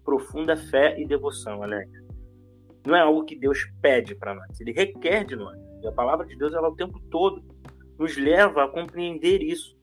[0.05, 1.91] profunda fé e devoção, Alex.
[2.87, 5.59] Não é algo que Deus pede para nós, ele requer de nós.
[5.83, 7.43] E a palavra de Deus, ela o tempo todo
[7.99, 9.77] nos leva a compreender isso.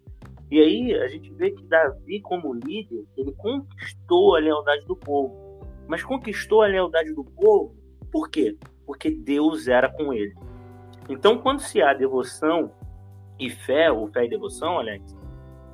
[0.49, 5.61] E aí a gente vê que Davi, como líder, ele conquistou a lealdade do povo.
[5.87, 8.55] Mas conquistou a lealdade do povo por quê?
[8.85, 10.35] Porque Deus era com ele.
[11.09, 12.71] Então, quando se há devoção
[13.39, 15.17] e fé, ou fé e devoção, Alex,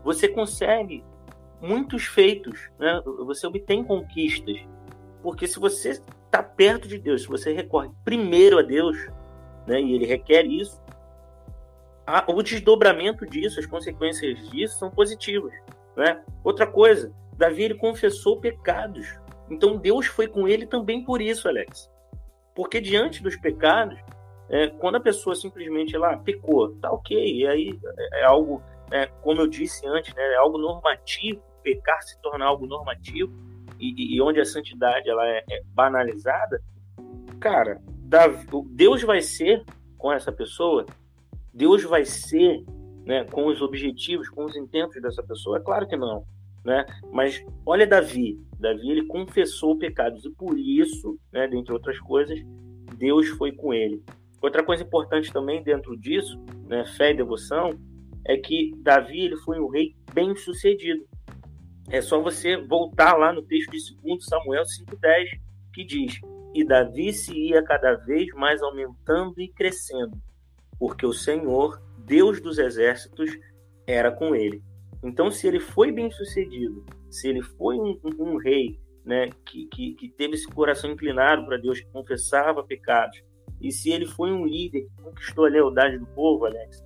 [0.06, 1.04] você consegue
[1.62, 3.02] muitos feitos, né?
[3.26, 4.58] você obtém conquistas.
[5.22, 8.96] Porque se você está perto de Deus, se você recorre primeiro a Deus,
[9.66, 10.80] né, e ele requer isso,
[12.06, 15.54] a, o desdobramento disso, as consequências disso são positivas.
[15.96, 16.22] Né?
[16.44, 19.08] Outra coisa, Davi ele confessou pecados.
[19.50, 21.90] Então Deus foi com ele também por isso, Alex.
[22.56, 24.00] Porque diante dos pecados,
[24.50, 27.80] é, quando a pessoa simplesmente lá pecou, tá ok, e aí
[28.14, 28.62] é, é algo,
[28.92, 33.32] é, como eu disse antes, né, é algo normativo, pecar se torna algo normativo,
[33.80, 36.62] e, e onde a santidade ela é, é banalizada,
[37.40, 39.64] cara, Davi, Deus vai ser
[39.98, 40.86] com essa pessoa
[41.54, 42.64] Deus vai ser
[43.06, 45.58] né, com os objetivos, com os intentos dessa pessoa?
[45.58, 46.24] É claro que não.
[46.64, 46.86] Né?
[47.12, 48.40] Mas olha Davi.
[48.60, 52.40] Davi ele confessou pecados e por isso, né, dentre outras coisas,
[52.98, 54.02] Deus foi com ele.
[54.42, 57.72] Outra coisa importante também dentro disso, né, fé e devoção,
[58.26, 61.06] é que Davi ele foi um rei bem sucedido.
[61.92, 65.26] É só você voltar lá no texto de 2 Samuel 5,10,
[65.74, 66.20] que diz:
[66.54, 70.16] E Davi se ia cada vez mais aumentando e crescendo,
[70.78, 73.32] porque o Senhor, Deus dos exércitos,
[73.88, 74.62] era com ele.
[75.04, 79.66] Então, se ele foi bem sucedido, se ele foi um, um, um rei né, que,
[79.68, 83.24] que, que, teve esse coração inclinado para Deus, que confessava pecados,
[83.60, 86.84] e se ele foi um líder que conquistou a lealdade do povo, Alex,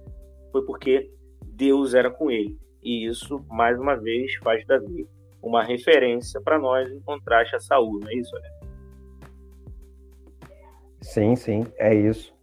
[0.52, 1.12] foi porque
[1.46, 2.58] Deus era com ele.
[2.84, 5.08] E isso, mais uma vez, faz Davi
[5.41, 8.54] uma referência para nós em contraste a Saul, não é isso, Alex?
[11.02, 12.34] Sim, sim, é isso.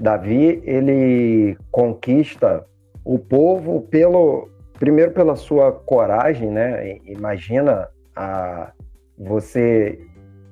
[0.00, 2.66] Davi ele conquista
[3.04, 6.98] o povo pelo primeiro pela sua coragem, né?
[7.04, 8.72] Imagina a
[9.18, 9.98] você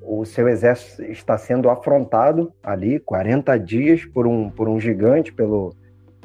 [0.03, 5.75] o seu exército está sendo afrontado ali 40 dias por um por um gigante pelo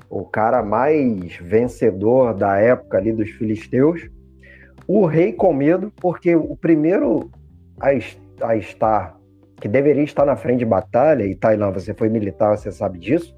[0.09, 4.09] o cara mais vencedor da época ali dos filisteus.
[4.87, 7.29] O rei com medo porque o primeiro
[7.79, 7.89] a,
[8.47, 9.19] a estar
[9.59, 13.35] que deveria estar na frente de batalha, e Tailã, você foi militar, você sabe disso,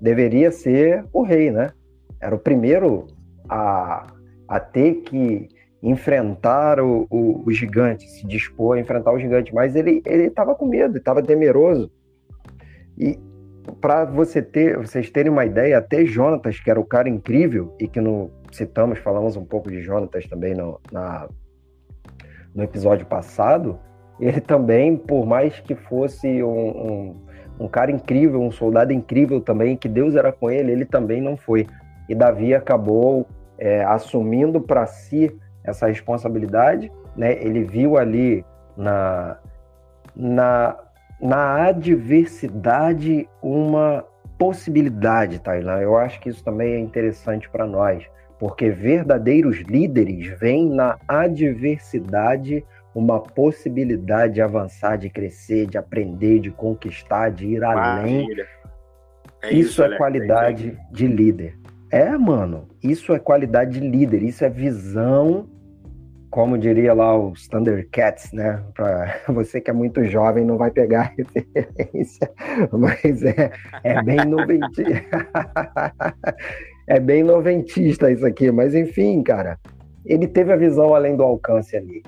[0.00, 1.72] deveria ser o rei, né?
[2.20, 3.08] Era o primeiro
[3.48, 4.06] a,
[4.46, 5.48] a ter que
[5.82, 10.66] enfrentar o, o, o gigante, se dispor a enfrentar o gigante, mas ele estava com
[10.66, 11.90] medo, estava temeroso.
[12.96, 13.18] E
[13.80, 17.88] para você ter, vocês terem uma ideia, até Jonatas, que era o cara incrível, e
[17.88, 21.28] que no, citamos, falamos um pouco de Jonatas também no, na,
[22.54, 23.78] no episódio passado,
[24.18, 27.16] ele também, por mais que fosse um, um,
[27.60, 31.36] um cara incrível, um soldado incrível também, que Deus era com ele, ele também não
[31.36, 31.66] foi.
[32.08, 33.26] E Davi acabou
[33.58, 37.32] é, assumindo para si essa responsabilidade, né?
[37.42, 38.44] Ele viu ali
[38.76, 39.38] na,
[40.14, 40.76] na,
[41.20, 44.04] na adversidade uma
[44.38, 45.80] possibilidade, Tailan.
[45.80, 48.04] Eu acho que isso também é interessante para nós,
[48.38, 56.50] porque verdadeiros líderes veem na adversidade uma possibilidade de avançar, de crescer, de aprender, de
[56.50, 58.26] conquistar, de ir além.
[59.42, 61.58] É isso, isso, é Alex, qualidade é de líder.
[61.90, 65.46] É, mano, isso é qualidade de líder, isso é visão,
[66.36, 68.62] como diria lá os Thundercats, né?
[68.74, 72.30] Para você que é muito jovem não vai pegar a referência,
[72.70, 73.50] mas é,
[73.82, 74.92] é bem noventista.
[76.86, 79.58] é bem noventista isso aqui, mas enfim, cara,
[80.04, 82.02] ele teve a visão além do alcance ali.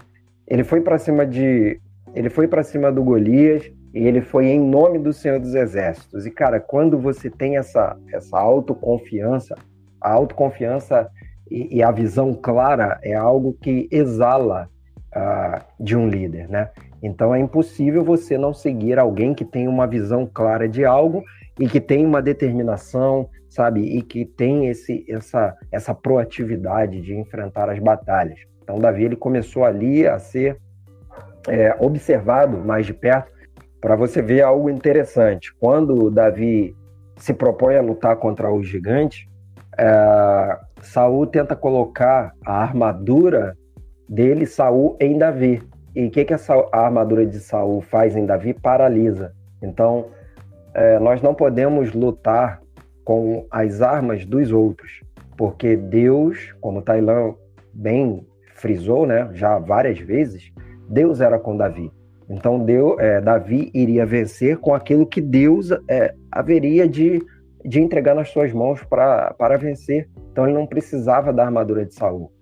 [0.46, 1.80] Ele foi para cima de,
[2.14, 3.64] ele foi para cima do Golias
[3.94, 6.26] e ele foi em nome do Senhor dos Exércitos.
[6.26, 9.54] E cara, quando você tem essa essa autoconfiança,
[9.98, 11.10] a autoconfiança
[11.50, 14.68] e, e a visão clara é algo que exala
[15.14, 16.70] uh, de um líder, né?
[17.02, 21.22] Então é impossível você não seguir alguém que tem uma visão clara de algo
[21.58, 27.70] e que tem uma determinação, sabe, e que tem esse, essa, essa proatividade de enfrentar
[27.70, 28.38] as batalhas.
[28.62, 30.58] Então Davi ele começou ali a ser
[31.48, 33.30] é, observado mais de perto
[33.80, 35.54] para você ver algo interessante.
[35.58, 36.74] Quando Davi
[37.16, 39.28] se propõe a lutar contra o gigante,
[39.78, 43.56] é, Saul tenta colocar a armadura
[44.08, 45.62] dele, Saul, em Davi.
[45.94, 46.38] E o que, que a
[46.72, 48.54] armadura de Saul faz em Davi?
[48.54, 49.32] Paralisa.
[49.62, 50.06] Então,
[50.74, 52.60] é, nós não podemos lutar
[53.04, 55.00] com as armas dos outros,
[55.36, 57.34] porque Deus, como Tailã
[57.72, 60.52] bem frisou, né, já várias vezes,
[60.88, 61.90] Deus era com Davi.
[62.28, 67.22] Então, Deus, é, Davi iria vencer com aquilo que Deus é, haveria de
[67.64, 70.08] de entregar nas suas mãos para vencer.
[70.32, 72.32] Então ele não precisava da armadura de Saul.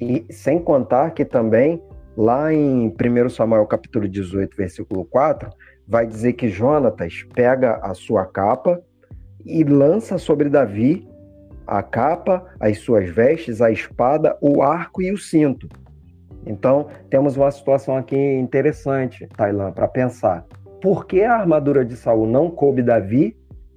[0.00, 1.82] E sem contar que também,
[2.16, 5.48] lá em 1 Samuel capítulo 18, versículo 4,
[5.86, 8.82] vai dizer que Jonatas pega a sua capa
[9.44, 11.08] e lança sobre Davi
[11.66, 15.68] a capa, as suas vestes, a espada, o arco e o cinto.
[16.44, 20.44] Então, temos uma situação aqui interessante, Tailã, para pensar.
[20.80, 23.36] Por que a armadura de Saul não coube Davi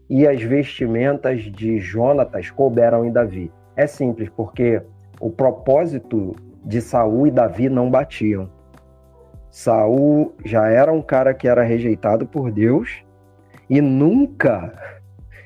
[0.09, 3.51] e as vestimentas de Jonatas couberam em Davi.
[3.75, 4.81] É simples, porque
[5.19, 8.49] o propósito de Saul e Davi não batiam.
[9.49, 13.03] Saul já era um cara que era rejeitado por Deus
[13.69, 14.73] e nunca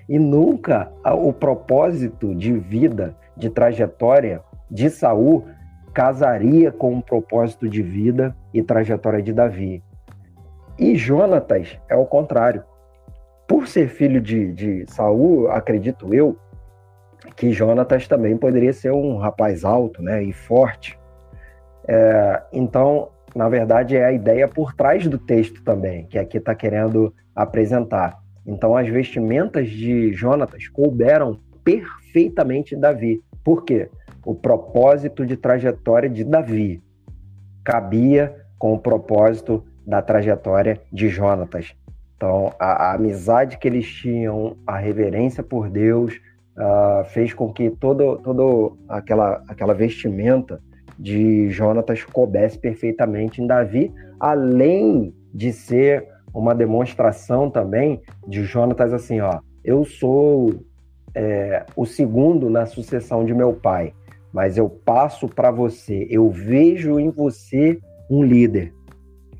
[0.08, 5.46] e nunca o propósito de vida, de trajetória de Saul
[5.94, 9.84] casaria com o propósito de vida e trajetória de Davi.
[10.78, 12.64] E Jonatas é o contrário
[13.50, 16.38] por ser filho de, de Saul, acredito eu,
[17.36, 20.98] que Jonatas também poderia ser um rapaz alto né, e forte.
[21.88, 26.54] É, então, na verdade, é a ideia por trás do texto também, que aqui está
[26.54, 28.20] querendo apresentar.
[28.46, 33.20] Então, as vestimentas de Jonatas couberam perfeitamente Davi.
[33.44, 33.90] Por quê?
[34.24, 36.84] O propósito de trajetória de Davi
[37.64, 41.74] cabia com o propósito da trajetória de Jonatas.
[42.20, 46.20] Então, a, a, amizade que eles tinham, a reverência por Deus,
[46.58, 50.62] uh, fez com que toda todo aquela, aquela vestimenta
[51.00, 59.22] de Jonatas coubesse perfeitamente em Davi, além de ser uma demonstração também de Jonatas assim,
[59.22, 60.62] ó, eu sou
[61.16, 63.94] é, o segundo na sucessão de meu pai,
[64.34, 67.80] mas eu passo para você, eu vejo em você
[68.10, 68.74] um líder,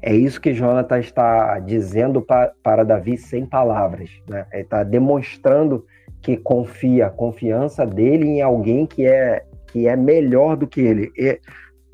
[0.02, 4.10] é isso que Jonathan está dizendo para, para Davi sem palavras.
[4.28, 4.46] Né?
[4.54, 5.86] Ele está demonstrando
[6.22, 11.12] que confia, a confiança dele em alguém que é, que é melhor do que ele.
[11.18, 11.40] E,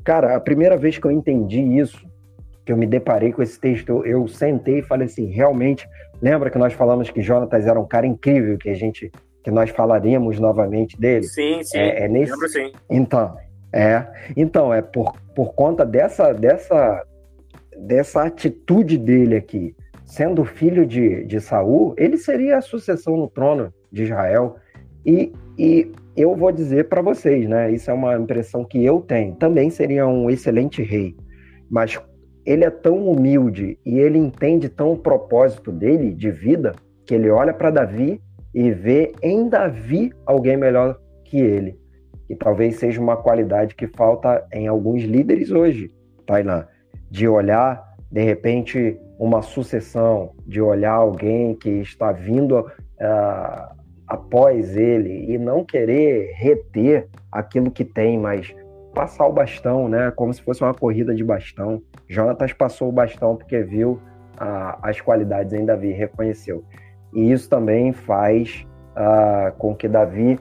[0.03, 2.05] cara, a primeira vez que eu entendi isso,
[2.63, 5.87] que eu me deparei com esse texto, eu, eu sentei e falei assim, realmente,
[6.21, 9.11] lembra que nós falamos que Jonatas era um cara incrível, que a gente,
[9.43, 11.23] que nós falaríamos novamente dele?
[11.23, 11.77] Sim, sim.
[11.77, 12.31] É, é nesse...
[12.31, 12.71] Lembro sim.
[12.89, 13.37] Então,
[13.73, 14.05] é,
[14.37, 17.03] então é por, por conta dessa dessa
[17.77, 23.73] dessa atitude dele aqui, sendo filho de, de Saul, ele seria a sucessão no trono
[23.91, 24.55] de Israel.
[25.05, 27.71] E, e eu vou dizer para vocês, né?
[27.71, 29.35] Isso é uma impressão que eu tenho.
[29.35, 31.15] Também seria um excelente rei,
[31.69, 31.99] mas
[32.45, 36.73] ele é tão humilde e ele entende tão o propósito dele de vida
[37.05, 38.21] que ele olha para Davi
[38.53, 41.77] e vê em Davi alguém melhor que ele.
[42.29, 45.91] E talvez seja uma qualidade que falta em alguns líderes hoje,
[46.25, 46.65] Tailã
[47.15, 55.31] de olhar de repente uma sucessão de olhar alguém que está vindo uh, após ele
[55.31, 58.53] e não querer reter aquilo que tem, mas
[58.93, 60.11] passar o bastão, né?
[60.11, 61.81] Como se fosse uma corrida de bastão.
[62.05, 66.65] Jonatas passou o bastão porque viu uh, as qualidades em Davi, reconheceu.
[67.13, 70.37] E isso também faz uh, com que Davi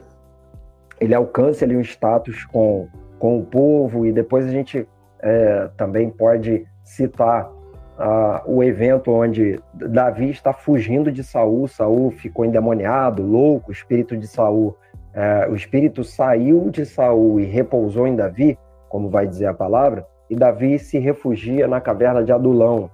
[0.99, 4.85] ele alcance ali um status com, com o povo e depois a gente
[5.21, 7.49] é, também pode citar
[7.97, 14.15] uh, o evento onde Davi está fugindo de Saul, Saul ficou endemoniado, louco, o espírito
[14.15, 14.77] de Saul,
[15.13, 18.57] uh, o espírito saiu de Saul e repousou em Davi,
[18.89, 22.89] como vai dizer a palavra, e Davi se refugia na caverna de Adulão.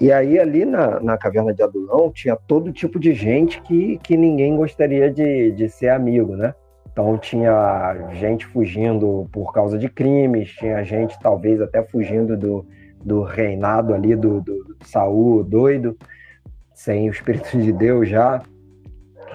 [0.00, 4.16] E aí ali na, na caverna de Adulão tinha todo tipo de gente que, que
[4.16, 6.54] ninguém gostaria de, de ser amigo, né?
[6.92, 12.66] Então tinha gente fugindo por causa de crimes, tinha gente talvez até fugindo do,
[13.02, 15.96] do reinado ali do, do Saul doido,
[16.74, 18.42] sem o Espírito de Deus já,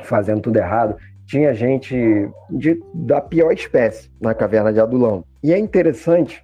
[0.04, 0.96] fazendo tudo errado.
[1.26, 5.24] Tinha gente de, da pior espécie na caverna de Adulão.
[5.44, 6.44] E é interessante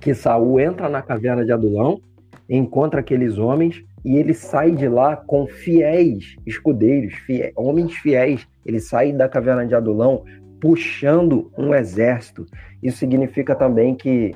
[0.00, 2.00] que Saul entra na caverna de Adulão,
[2.48, 8.46] encontra aqueles homens e ele sai de lá com fiéis escudeiros, fiéis, homens fiéis.
[8.64, 10.24] Ele sai da caverna de Adulão
[10.60, 12.46] puxando um exército.
[12.82, 14.34] Isso significa também que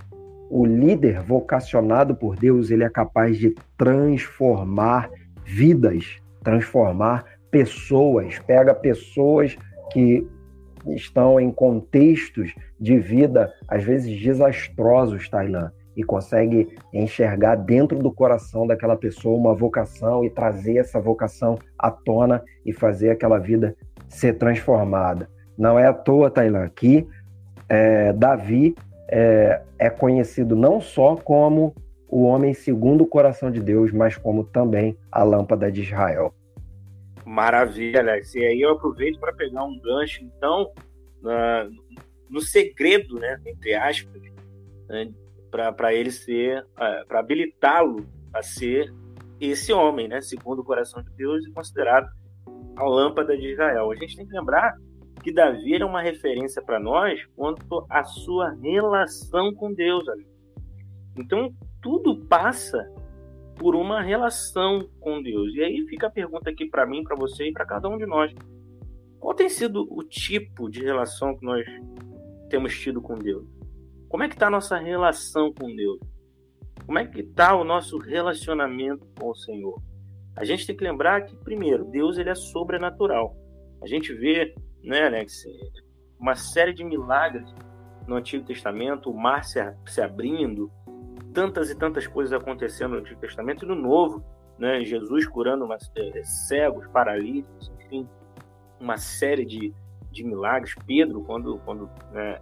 [0.51, 5.11] o líder vocacionado por Deus, ele é capaz de transformar
[5.45, 9.57] vidas, transformar pessoas, pega pessoas
[9.93, 10.27] que
[10.87, 18.67] estão em contextos de vida às vezes desastrosos, Tailã, e consegue enxergar dentro do coração
[18.67, 23.75] daquela pessoa uma vocação e trazer essa vocação à tona e fazer aquela vida
[24.09, 25.29] ser transformada.
[25.57, 27.07] Não é à toa, Tailã, que
[27.69, 28.75] é, Davi
[29.09, 31.75] é, é conhecido não só como
[32.09, 36.35] o homem segundo o coração de Deus, mas como também a lâmpada de Israel.
[37.25, 38.35] Maravilha, Alex.
[38.35, 40.73] E aí eu aproveito para pegar um gancho, então,
[41.23, 41.69] na,
[42.31, 44.23] no segredo, né, entre aspas,
[44.89, 45.11] né,
[45.51, 48.93] para ele ser, é, para habilitá-lo a ser
[49.41, 52.09] esse homem, né, segundo o coração de Deus e considerado
[52.79, 53.91] a lâmpada de Israel.
[53.91, 54.77] A gente tem que lembrar
[55.23, 60.05] que Davi era uma referência para nós quanto à sua relação com Deus.
[61.17, 61.53] Então,
[61.83, 62.79] tudo passa
[63.57, 65.53] por uma relação com Deus.
[65.55, 68.07] E aí fica a pergunta aqui para mim, para você e para cada um de
[68.07, 68.33] nós.
[69.19, 71.65] Qual tem sido o tipo de relação que nós
[72.49, 73.45] temos tido com Deus?
[74.09, 75.99] Como é que está a nossa relação com Deus?
[76.87, 79.83] Como é que está o nosso relacionamento com o Senhor?
[80.39, 83.37] A gente tem que lembrar que, primeiro, Deus ele é sobrenatural.
[83.83, 85.45] A gente vê né, Alex?
[86.19, 87.53] Uma série de milagres
[88.07, 90.71] no Antigo Testamento, o mar se, se abrindo,
[91.33, 94.25] tantas e tantas coisas acontecendo no Antigo Testamento e no Novo,
[94.59, 94.85] né?
[94.85, 98.09] Jesus curando umas, é, cegos, paralíticos, enfim,
[98.81, 99.73] uma série de,
[100.11, 100.75] de milagres.
[100.87, 102.41] Pedro, quando, quando né,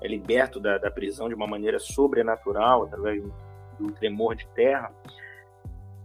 [0.00, 3.22] é liberto da, da prisão de uma maneira sobrenatural, através
[3.78, 4.92] do tremor de terra.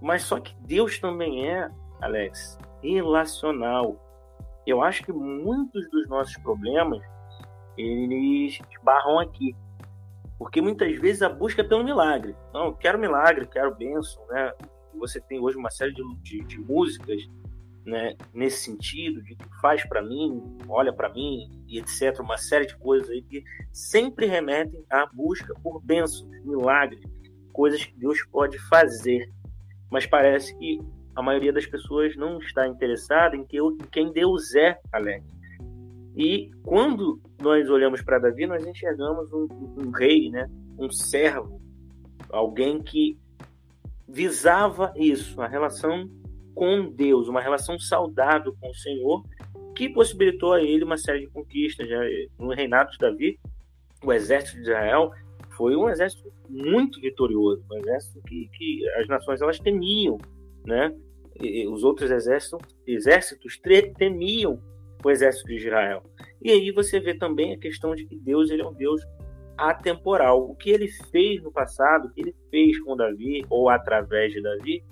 [0.02, 1.70] Mas só que Deus também é,
[2.02, 4.00] Alex, relacional
[4.66, 7.02] eu acho que muitos dos nossos problemas
[7.78, 9.56] eles barram aqui.
[10.38, 12.36] Porque muitas vezes a busca é pelo milagre.
[12.54, 14.52] Não, quero milagre, quero bênção, né?
[14.96, 17.22] Você tem hoje uma série de, de, de músicas
[17.86, 22.20] né, nesse sentido, de que faz para mim, olha para mim, e etc.
[22.20, 27.02] Uma série de coisas aí que sempre remetem à busca por bênçãos, milagres,
[27.54, 29.28] coisas que Deus pode fazer.
[29.92, 30.80] Mas parece que
[31.16, 35.26] a maioria das pessoas não está interessada em, que, em quem Deus é, Alex.
[36.16, 40.50] E quando nós olhamos para Davi, nós enxergamos um, um, rei, né?
[40.78, 41.62] um servo,
[42.30, 43.18] alguém que
[44.08, 46.10] visava isso, a relação
[46.54, 49.24] com Deus, uma relação saudável com o Senhor,
[49.76, 51.88] que possibilitou a ele uma série de conquistas.
[51.88, 52.00] Já
[52.38, 53.40] no reinado de Davi,
[54.04, 55.12] o exército de Israel
[55.56, 60.18] foi um exército muito vitorioso, um exército que, que as nações elas temiam
[60.66, 60.94] né?
[61.40, 63.60] E, os outros exércitos, exércitos
[63.98, 64.62] temiam
[65.04, 66.04] o exército de Israel.
[66.42, 69.02] E aí você vê também a questão de que Deus ele é um Deus
[69.58, 70.50] atemporal.
[70.50, 74.42] O que ele fez no passado, o que ele fez com Davi ou através de
[74.42, 74.84] Davi,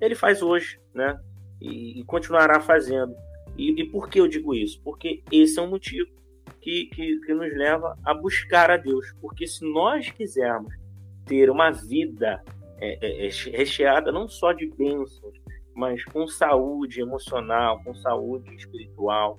[0.00, 1.18] ele faz hoje, né?
[1.60, 3.14] E, e continuará fazendo.
[3.56, 4.80] E, e, por que eu digo isso?
[4.82, 6.08] Porque esse é um motivo
[6.60, 9.12] que, que, que nos leva a buscar a Deus.
[9.20, 10.74] Porque se nós quisermos
[11.24, 12.42] ter uma vida
[12.80, 15.34] é, é, é, recheada não só de bênçãos,
[15.74, 19.38] mas com saúde emocional, com saúde espiritual,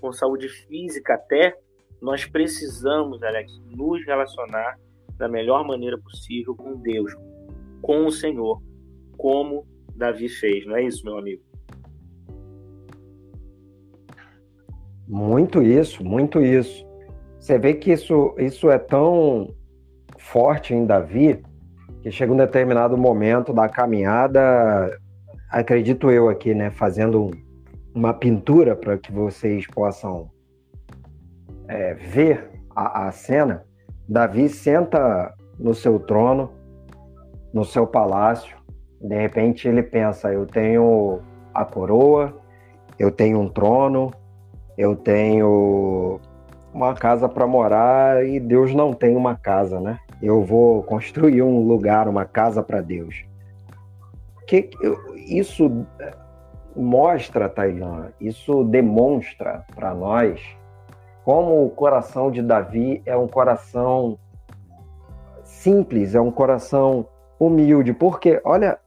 [0.00, 1.56] com saúde física até,
[2.00, 4.78] nós precisamos, Alex, nos relacionar
[5.16, 7.14] da melhor maneira possível com Deus.
[7.82, 8.62] com o Senhor,
[9.16, 11.42] como Davi fez, não é isso, meu amigo?
[15.10, 16.86] Muito isso, muito isso.
[17.36, 19.52] Você vê que isso, isso é tão
[20.16, 21.42] forte em Davi
[22.00, 24.96] que chega um determinado momento da caminhada,
[25.50, 27.28] acredito eu aqui, né, fazendo
[27.92, 30.30] uma pintura para que vocês possam
[31.66, 33.64] é, ver a, a cena.
[34.08, 36.52] Davi senta no seu trono,
[37.52, 38.56] no seu palácio.
[39.00, 41.20] De repente ele pensa: eu tenho
[41.52, 42.32] a coroa,
[42.96, 44.12] eu tenho um trono,
[44.80, 46.18] eu tenho
[46.72, 49.98] uma casa para morar e Deus não tem uma casa, né?
[50.22, 53.26] Eu vou construir um lugar, uma casa para Deus.
[54.46, 54.70] Que
[55.26, 55.86] isso
[56.74, 60.40] mostra, Tailã, isso demonstra para nós
[61.24, 64.18] como o coração de Davi é um coração
[65.44, 67.06] simples, é um coração
[67.38, 68.78] humilde, porque olha,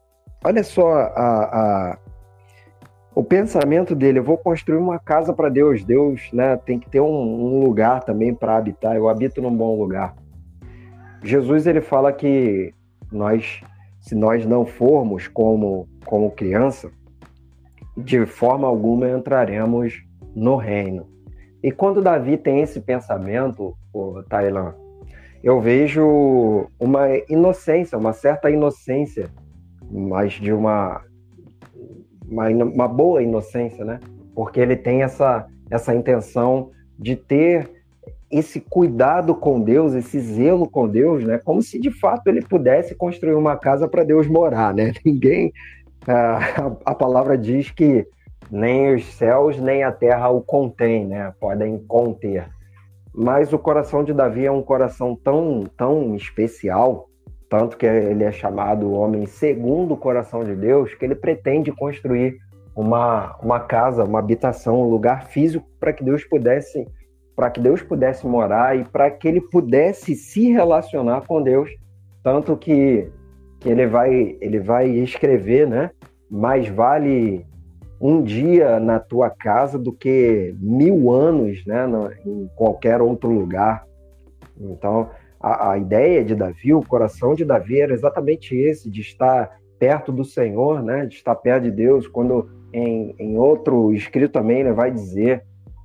[0.44, 1.98] olha só a, a
[3.16, 5.84] o pensamento dele, eu vou construir uma casa para Deus.
[5.84, 8.96] Deus, né, tem que ter um, um lugar também para habitar.
[8.96, 10.16] Eu habito num bom lugar.
[11.24, 12.74] Jesus ele fala que
[13.12, 13.62] nós,
[14.02, 16.92] se nós não formos como como criança,
[17.98, 20.04] de forma alguma entraremos
[20.36, 21.08] no reino.
[21.62, 24.22] E quando Davi tem esse pensamento, o
[25.42, 29.30] eu vejo uma inocência, uma certa inocência,
[29.90, 31.02] mas de uma
[32.30, 34.00] uma, uma boa inocência, né?
[34.36, 37.70] Porque ele tem essa, essa intenção de ter
[38.32, 41.38] esse cuidado com Deus, esse zelo com Deus, né?
[41.38, 44.92] Como se de fato ele pudesse construir uma casa para Deus morar, né?
[45.06, 45.54] Ninguém.
[46.08, 48.06] A, a palavra diz que
[48.52, 51.34] nem os céus nem a terra o contém, né?
[51.40, 52.48] Podem conter.
[53.14, 57.08] Mas o coração de Davi é um coração tão, tão especial
[57.54, 62.40] tanto que ele é chamado homem segundo o coração de Deus, que ele pretende construir
[62.76, 66.88] uma, uma casa, uma habitação, um lugar físico para que Deus pudesse
[67.36, 71.70] para que Deus pudesse morar e para que ele pudesse se relacionar com Deus,
[72.24, 73.08] tanto que,
[73.60, 75.92] que ele vai ele vai escrever, né?
[76.32, 77.46] Mais vale
[78.02, 81.86] um dia na tua casa do que mil anos, né?
[82.26, 83.86] Em qualquer outro lugar.
[84.60, 85.12] Então
[85.44, 90.12] a, a ideia de Davi, o coração de Davi era exatamente esse, de estar perto
[90.12, 91.06] do Senhor, né?
[91.06, 95.44] de estar perto de Deus, quando em, em outro escrito também ele vai dizer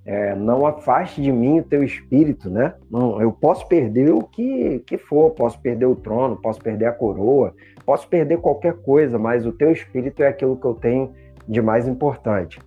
[0.08, 2.72] é, não afaste de mim o teu espírito, né?
[2.90, 6.92] Não, eu posso perder o que, que for, posso perder o trono, posso perder a
[6.92, 7.54] coroa,
[7.84, 11.12] posso perder qualquer coisa, mas o teu espírito é aquilo que eu tenho
[11.46, 12.58] de mais importante.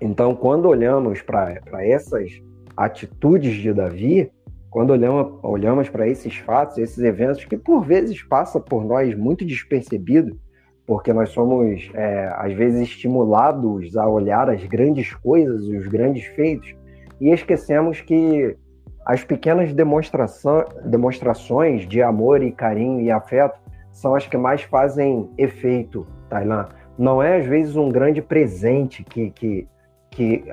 [0.00, 2.42] Então, quando olhamos para essas
[2.76, 4.28] atitudes de Davi,
[4.70, 9.44] quando olhamos, olhamos para esses fatos, esses eventos que por vezes passa por nós muito
[9.44, 10.38] despercebido,
[10.86, 16.74] porque nós somos é, às vezes estimulados a olhar as grandes coisas os grandes feitos
[17.20, 18.56] e esquecemos que
[19.04, 23.58] as pequenas demonstrações de amor e carinho e afeto
[23.90, 26.68] são as que mais fazem efeito, Tailan.
[26.96, 29.66] Não é às vezes um grande presente que, que,
[30.10, 30.44] que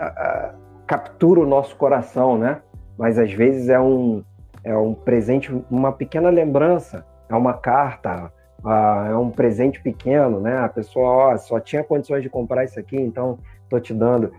[0.87, 2.61] captura o nosso coração, né?
[2.97, 4.23] Mas às vezes é um,
[4.63, 8.31] é um presente, uma pequena lembrança, é uma carta,
[8.63, 10.57] uh, é um presente pequeno, né?
[10.57, 14.31] A pessoa ó, só tinha condições de comprar isso aqui, então estou te dando.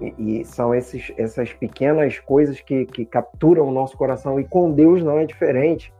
[0.00, 4.70] E, e, são esses, essas pequenas coisas que, que capturam o nosso coração, e com
[4.70, 5.92] Deus não é diferente.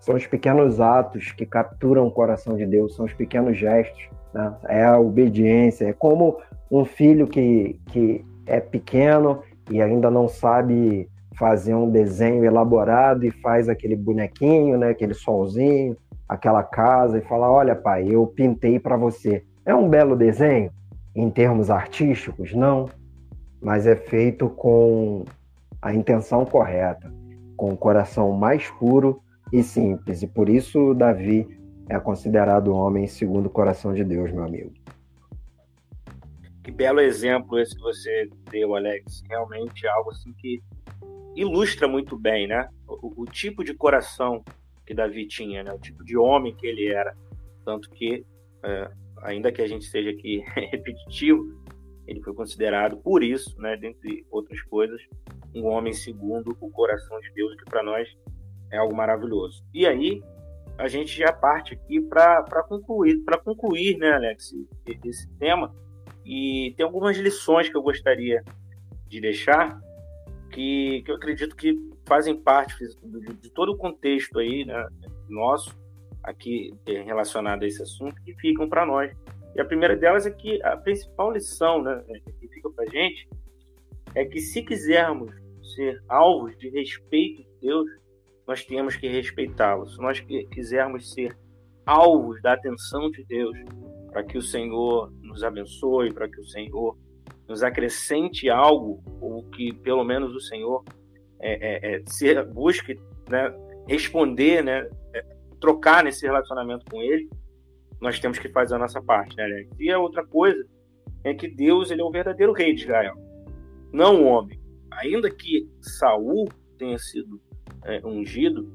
[0.00, 4.54] São os pequenos atos que capturam o coração de Deus, são os pequenos gestos, né?
[4.68, 6.38] é a obediência, é como
[6.70, 11.08] um filho que, que é pequeno e ainda não sabe
[11.38, 15.96] fazer um desenho elaborado e faz aquele bonequinho, né, aquele solzinho,
[16.28, 19.44] aquela casa e fala: "Olha, pai, eu pintei para você".
[19.64, 20.70] É um belo desenho
[21.14, 22.86] em termos artísticos, não,
[23.60, 25.24] mas é feito com
[25.80, 27.12] a intenção correta,
[27.56, 29.20] com o coração mais puro
[29.52, 30.22] e simples.
[30.22, 31.46] E por isso Davi
[31.88, 34.72] é considerado homem segundo o coração de Deus, meu amigo.
[36.62, 39.22] Que belo exemplo esse que você deu, Alex.
[39.28, 40.62] Realmente algo assim que
[41.36, 42.68] ilustra muito bem, né?
[42.86, 44.42] O, o, tipo de coração
[44.86, 45.72] que Davi tinha, né?
[45.72, 47.16] O tipo de homem que ele era.
[47.64, 48.24] Tanto que,
[48.62, 48.90] é,
[49.22, 51.44] ainda que a gente seja aqui repetitivo,
[52.06, 54.98] ele foi considerado, por isso, né, dentre outras coisas,
[55.54, 58.08] um homem segundo o coração de Deus, que para nós
[58.70, 59.62] é algo maravilhoso.
[59.74, 60.22] E aí,
[60.78, 64.54] a gente já parte aqui para concluir, para concluir, né, Alex,
[65.04, 65.74] esse tema.
[66.24, 68.42] E tem algumas lições que eu gostaria
[69.06, 69.78] de deixar
[70.58, 74.88] que, que eu acredito que fazem parte de, de todo o contexto aí, né,
[75.28, 75.78] nosso,
[76.20, 79.16] aqui é, relacionadas a esse assunto que ficam para nós.
[79.54, 82.02] E a primeira delas é que a principal lição né,
[82.40, 83.28] que fica para gente
[84.16, 85.32] é que se quisermos
[85.76, 87.88] ser alvos de respeito de Deus,
[88.44, 89.86] nós temos que respeitá-lo.
[89.86, 91.38] Se nós quisermos ser
[91.86, 93.56] alvos da atenção de Deus,
[94.10, 96.98] para que o Senhor nos abençoe, para que o Senhor
[97.48, 100.84] nos acrescente algo, ou que pelo menos o Senhor
[101.40, 103.52] é, é, é, se, busque né,
[103.88, 105.24] responder, né, é,
[105.60, 107.28] trocar nesse relacionamento com Ele,
[108.00, 109.36] nós temos que fazer a nossa parte.
[109.36, 110.64] Né, E a outra coisa
[111.24, 113.14] é que Deus ele é o verdadeiro rei de Israel,
[113.92, 114.60] não o homem.
[114.90, 117.40] Ainda que Saul tenha sido
[117.84, 118.68] é, ungido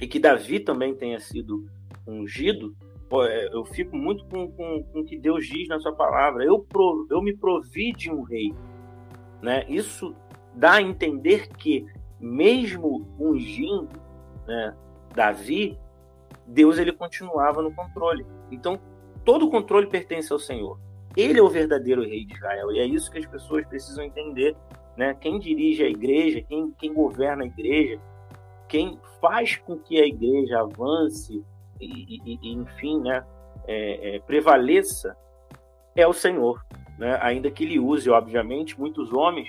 [0.00, 1.64] e que Davi também tenha sido
[2.06, 2.74] ungido,
[3.20, 6.44] eu fico muito com, com, com o que Deus diz na sua palavra.
[6.44, 8.54] Eu, pro, eu me provi de um rei.
[9.42, 9.64] Né?
[9.68, 10.14] Isso
[10.54, 11.84] dá a entender que,
[12.18, 13.88] mesmo ungindo
[14.46, 14.74] né,
[15.14, 15.78] Davi,
[16.46, 18.24] Deus ele continuava no controle.
[18.50, 18.78] Então,
[19.24, 20.78] todo o controle pertence ao Senhor.
[21.16, 22.72] Ele é o verdadeiro rei de Israel.
[22.72, 24.56] E é isso que as pessoas precisam entender.
[24.96, 25.14] Né?
[25.14, 28.00] Quem dirige a igreja, quem, quem governa a igreja,
[28.68, 31.44] quem faz com que a igreja avance
[31.84, 33.24] e, e, enfim, né,
[33.66, 35.16] é, é, prevaleça
[35.94, 36.64] é o Senhor.
[36.98, 37.18] Né?
[37.20, 39.48] Ainda que ele use, obviamente, muitos homens,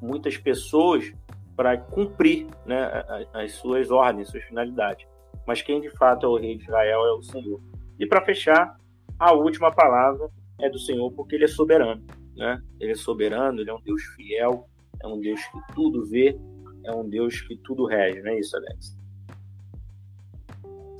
[0.00, 1.12] muitas pessoas
[1.56, 3.04] para cumprir né,
[3.34, 5.06] as suas ordens, suas finalidades.
[5.46, 7.60] Mas quem de fato é o rei de Israel é o Senhor.
[7.98, 8.78] E para fechar,
[9.18, 10.30] a última palavra
[10.60, 12.02] é do Senhor, porque ele é soberano.
[12.36, 12.60] Né?
[12.80, 14.66] Ele é soberano, ele é um Deus fiel,
[15.02, 16.38] é um Deus que tudo vê,
[16.84, 18.99] é um Deus que tudo rege, não é isso, Alex?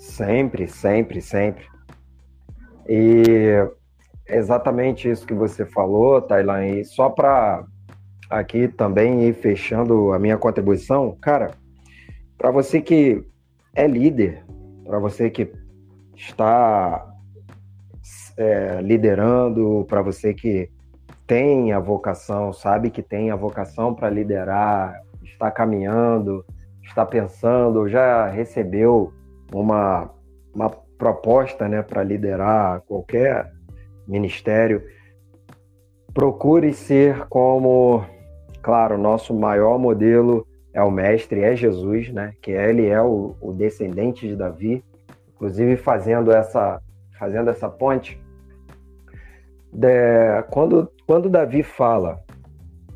[0.00, 1.66] Sempre, sempre, sempre.
[2.88, 3.22] E
[4.26, 7.66] exatamente isso que você falou, Tailan, e só para
[8.30, 11.50] aqui também ir fechando a minha contribuição, cara,
[12.38, 13.22] para você que
[13.74, 14.42] é líder,
[14.86, 15.52] para você que
[16.16, 17.06] está
[18.38, 20.70] é, liderando, para você que
[21.26, 26.42] tem a vocação, sabe que tem a vocação para liderar, está caminhando,
[26.82, 29.12] está pensando, já recebeu
[29.52, 30.10] uma,
[30.54, 33.50] uma proposta né, para liderar qualquer
[34.06, 34.82] ministério,
[36.12, 38.04] procure ser como,
[38.62, 42.34] claro, nosso maior modelo é o mestre, é Jesus, né?
[42.40, 44.84] Que ele é o, o descendente de Davi,
[45.34, 46.80] inclusive fazendo essa
[47.18, 48.20] fazendo essa ponte.
[49.72, 52.20] De, quando quando Davi fala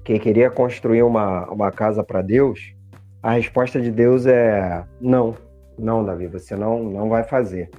[0.04, 2.74] que queria construir uma, uma casa para Deus,
[3.22, 5.34] a resposta de Deus é não.
[5.78, 7.70] Não, Davi, você não, não vai fazer.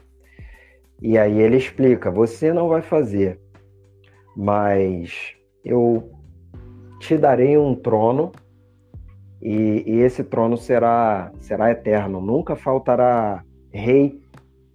[1.01, 3.39] E aí ele explica: você não vai fazer,
[4.35, 5.33] mas
[5.63, 6.11] eu
[6.99, 8.31] te darei um trono
[9.41, 12.21] e, e esse trono será, será eterno.
[12.21, 14.21] Nunca faltará rei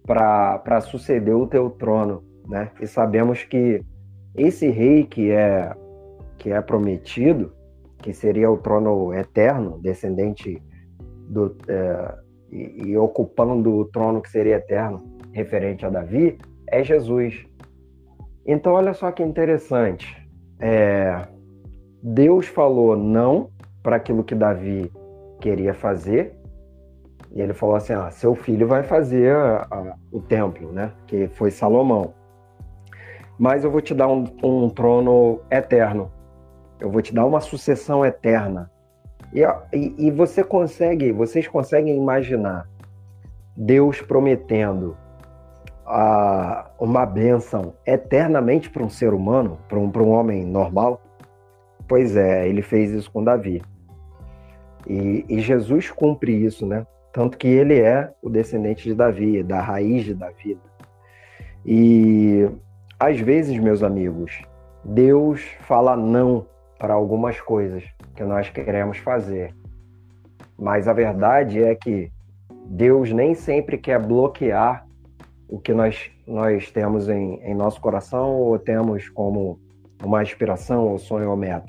[0.05, 2.71] para suceder o teu trono, né?
[2.79, 3.83] E sabemos que
[4.35, 5.75] esse rei que é
[6.37, 7.53] que é prometido,
[7.99, 10.59] que seria o trono eterno, descendente
[11.29, 12.15] do, é,
[12.51, 16.37] e, e ocupando o trono que seria eterno, referente a Davi,
[16.67, 17.45] é Jesus.
[18.45, 20.17] Então, olha só que interessante.
[20.59, 21.27] É,
[22.01, 23.49] Deus falou não
[23.81, 24.91] para aquilo que Davi
[25.39, 26.35] queria fazer,
[27.31, 30.91] e ele falou assim: ah, seu filho vai fazer a, a, o templo, né?
[31.07, 32.13] Que foi Salomão.
[33.39, 36.11] Mas eu vou te dar um, um trono eterno.
[36.79, 38.70] Eu vou te dar uma sucessão eterna.
[39.33, 39.45] E,
[39.97, 42.67] e, você consegue, vocês conseguem imaginar
[43.55, 44.97] Deus prometendo
[45.85, 51.01] a, uma bênção eternamente para um ser humano, para um, um homem normal?
[51.87, 53.61] Pois é, ele fez isso com Davi.
[54.87, 56.85] E, e, Jesus cumpre isso, né?
[57.13, 60.57] Tanto que ele é o descendente de Davi, da raiz de Davi.
[61.65, 62.49] E
[62.99, 64.41] às vezes, meus amigos,
[64.83, 66.45] Deus fala não
[66.79, 67.83] para algumas coisas
[68.21, 69.51] que nós queremos fazer.
[70.57, 72.11] Mas a verdade é que
[72.67, 74.85] Deus nem sempre quer bloquear
[75.49, 79.59] o que nós, nós temos em, em nosso coração ou temos como
[80.03, 81.67] uma aspiração ou sonho ou meta.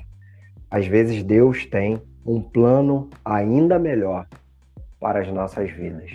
[0.69, 4.27] Às vezes Deus tem um plano ainda melhor
[4.99, 6.11] para as nossas vidas.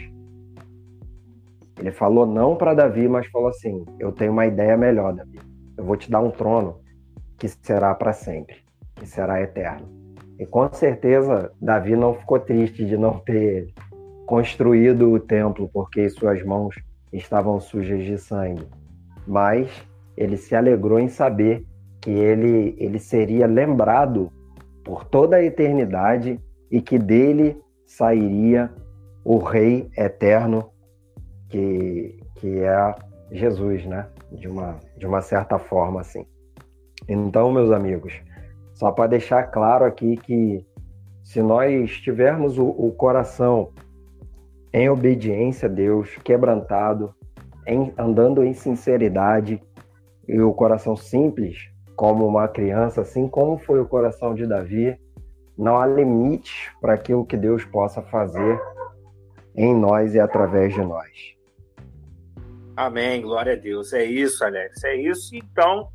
[1.77, 5.39] Ele falou não para Davi, mas falou assim: Eu tenho uma ideia melhor, Davi.
[5.77, 6.81] Eu vou te dar um trono
[7.37, 8.69] que será para sempre
[8.99, 9.98] que será eterno.
[10.39, 13.69] E com certeza Davi não ficou triste de não ter
[14.27, 16.75] construído o templo porque suas mãos
[17.13, 18.67] estavam sujas de sangue,
[19.27, 19.69] mas
[20.17, 21.65] ele se alegrou em saber
[22.01, 24.31] que ele, ele seria lembrado
[24.85, 28.71] por toda a eternidade e que dele sairia
[29.25, 30.71] o Rei eterno
[31.49, 32.95] que, que é
[33.33, 34.07] Jesus, né?
[34.33, 36.25] De uma, de uma certa forma, assim.
[37.09, 38.13] Então, meus amigos,
[38.79, 40.65] só para deixar claro aqui que
[41.25, 43.73] se nós tivermos o, o coração
[44.73, 47.13] em obediência a Deus, quebrantado,
[47.67, 49.61] em, andando em sinceridade,
[50.29, 51.57] e o coração simples,
[51.97, 54.97] como uma criança, assim como foi o coração de Davi,
[55.57, 58.61] não há limite para aquilo que Deus possa fazer
[59.57, 61.11] em nós e através de nós.
[62.77, 63.93] Amém, glória a Deus.
[63.93, 64.85] É isso, Alex.
[64.85, 65.35] É isso.
[65.35, 65.89] Então,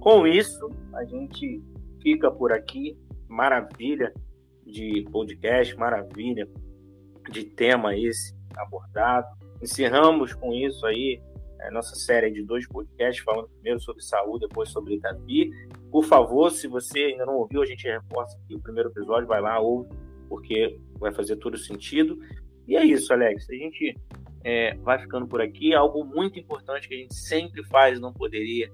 [0.00, 1.62] com isso, a gente
[2.02, 2.98] fica por aqui.
[3.28, 4.12] Maravilha
[4.66, 6.48] de podcast, maravilha
[7.30, 9.26] de tema esse abordado.
[9.62, 11.20] Encerramos com isso aí
[11.60, 15.50] a nossa série de dois podcasts, falando primeiro sobre saúde, depois sobre Davi.
[15.90, 19.40] Por favor, se você ainda não ouviu, a gente reforça aqui o primeiro episódio, vai
[19.40, 19.88] lá, ouve,
[20.28, 22.18] porque vai fazer todo sentido.
[22.66, 23.48] E é isso, Alex.
[23.48, 23.96] A gente
[24.44, 25.74] é, vai ficando por aqui.
[25.74, 28.70] Algo muito importante que a gente sempre faz, não poderia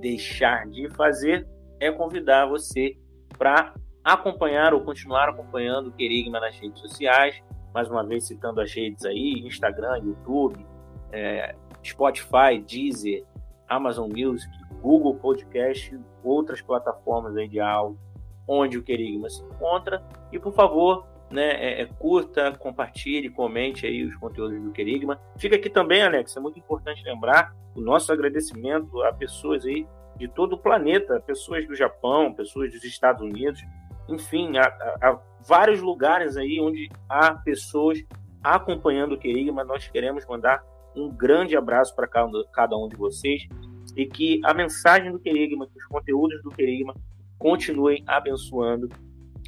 [0.00, 1.46] deixar de fazer,
[1.82, 2.96] é convidar você
[3.36, 3.74] para
[4.04, 7.42] acompanhar ou continuar acompanhando o Querigma nas redes sociais.
[7.74, 10.64] Mais uma vez citando as redes aí, Instagram, YouTube,
[11.10, 13.24] é, Spotify, Deezer,
[13.68, 14.48] Amazon Music,
[14.80, 17.98] Google Podcast, outras plataformas aí de áudio,
[18.46, 20.04] onde o Querigma se encontra.
[20.30, 25.20] E por favor, né, é, é, curta, compartilhe, comente aí os conteúdos do Querigma.
[25.36, 29.84] Fica aqui também, Alex, é muito importante lembrar o nosso agradecimento a pessoas aí
[30.22, 33.60] de todo o planeta, pessoas do Japão, pessoas dos Estados Unidos,
[34.08, 34.68] enfim, há,
[35.00, 35.18] há
[35.48, 37.98] vários lugares aí onde há pessoas
[38.40, 39.64] acompanhando o Querigma.
[39.64, 40.62] Nós queremos mandar
[40.94, 43.48] um grande abraço para cada um de vocês
[43.96, 46.94] e que a mensagem do Querigma, que os conteúdos do Querigma
[47.36, 48.88] continuem abençoando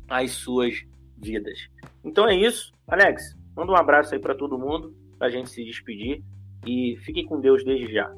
[0.09, 0.75] as suas
[1.17, 1.69] vidas.
[2.03, 2.73] Então é isso.
[2.89, 6.21] Alex, manda um abraço aí para todo mundo, para a gente se despedir
[6.67, 8.13] e fique com Deus desde já.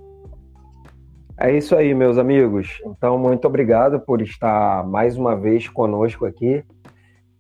[1.38, 2.80] É isso aí, meus amigos.
[2.86, 6.64] Então, muito obrigado por estar mais uma vez conosco aqui.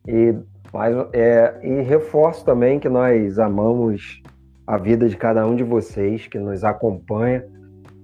[0.06, 0.34] E,
[0.70, 4.20] mais, é, e reforço também que nós amamos
[4.66, 7.46] a vida de cada um de vocês que nos acompanha,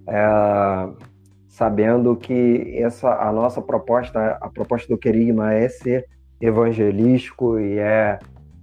[0.08, 0.88] é,
[1.46, 6.06] sabendo que essa a nossa proposta, a proposta do Querigma é ser
[6.40, 8.18] evangelístico e é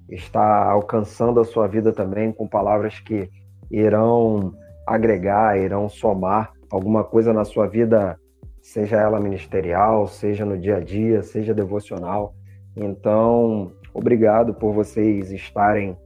[0.10, 3.30] estar alcançando a sua vida também com palavras que
[3.70, 4.52] irão
[4.88, 8.20] agregar, irão somar alguma coisa na sua vida,
[8.62, 12.34] seja ela ministerial, seja no dia a dia, seja devocional.
[12.76, 15.98] Então, obrigado por vocês estarem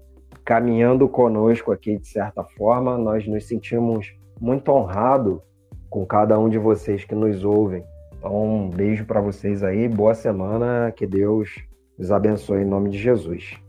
[0.46, 2.98] caminhando conosco aqui de certa forma.
[2.98, 5.40] Nós nos sentimos muito honrados
[5.90, 7.84] com cada um de vocês que nos ouvem.
[8.18, 11.50] Então, um beijo para vocês aí, boa semana, que Deus
[11.98, 13.60] os abençoe em nome de Jesus.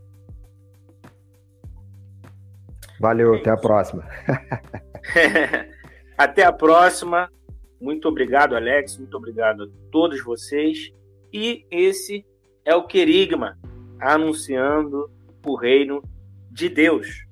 [2.99, 4.05] Valeu, até a próxima.
[6.17, 7.29] Até a próxima.
[7.79, 8.97] Muito obrigado, Alex.
[8.97, 10.91] Muito obrigado a todos vocês.
[11.31, 12.25] E esse
[12.63, 13.57] é o Querigma,
[13.99, 15.11] anunciando
[15.45, 16.01] o reino
[16.49, 17.25] de Deus.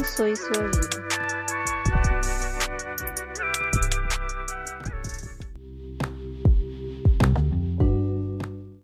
[0.00, 1.09] Abençoe sua vida.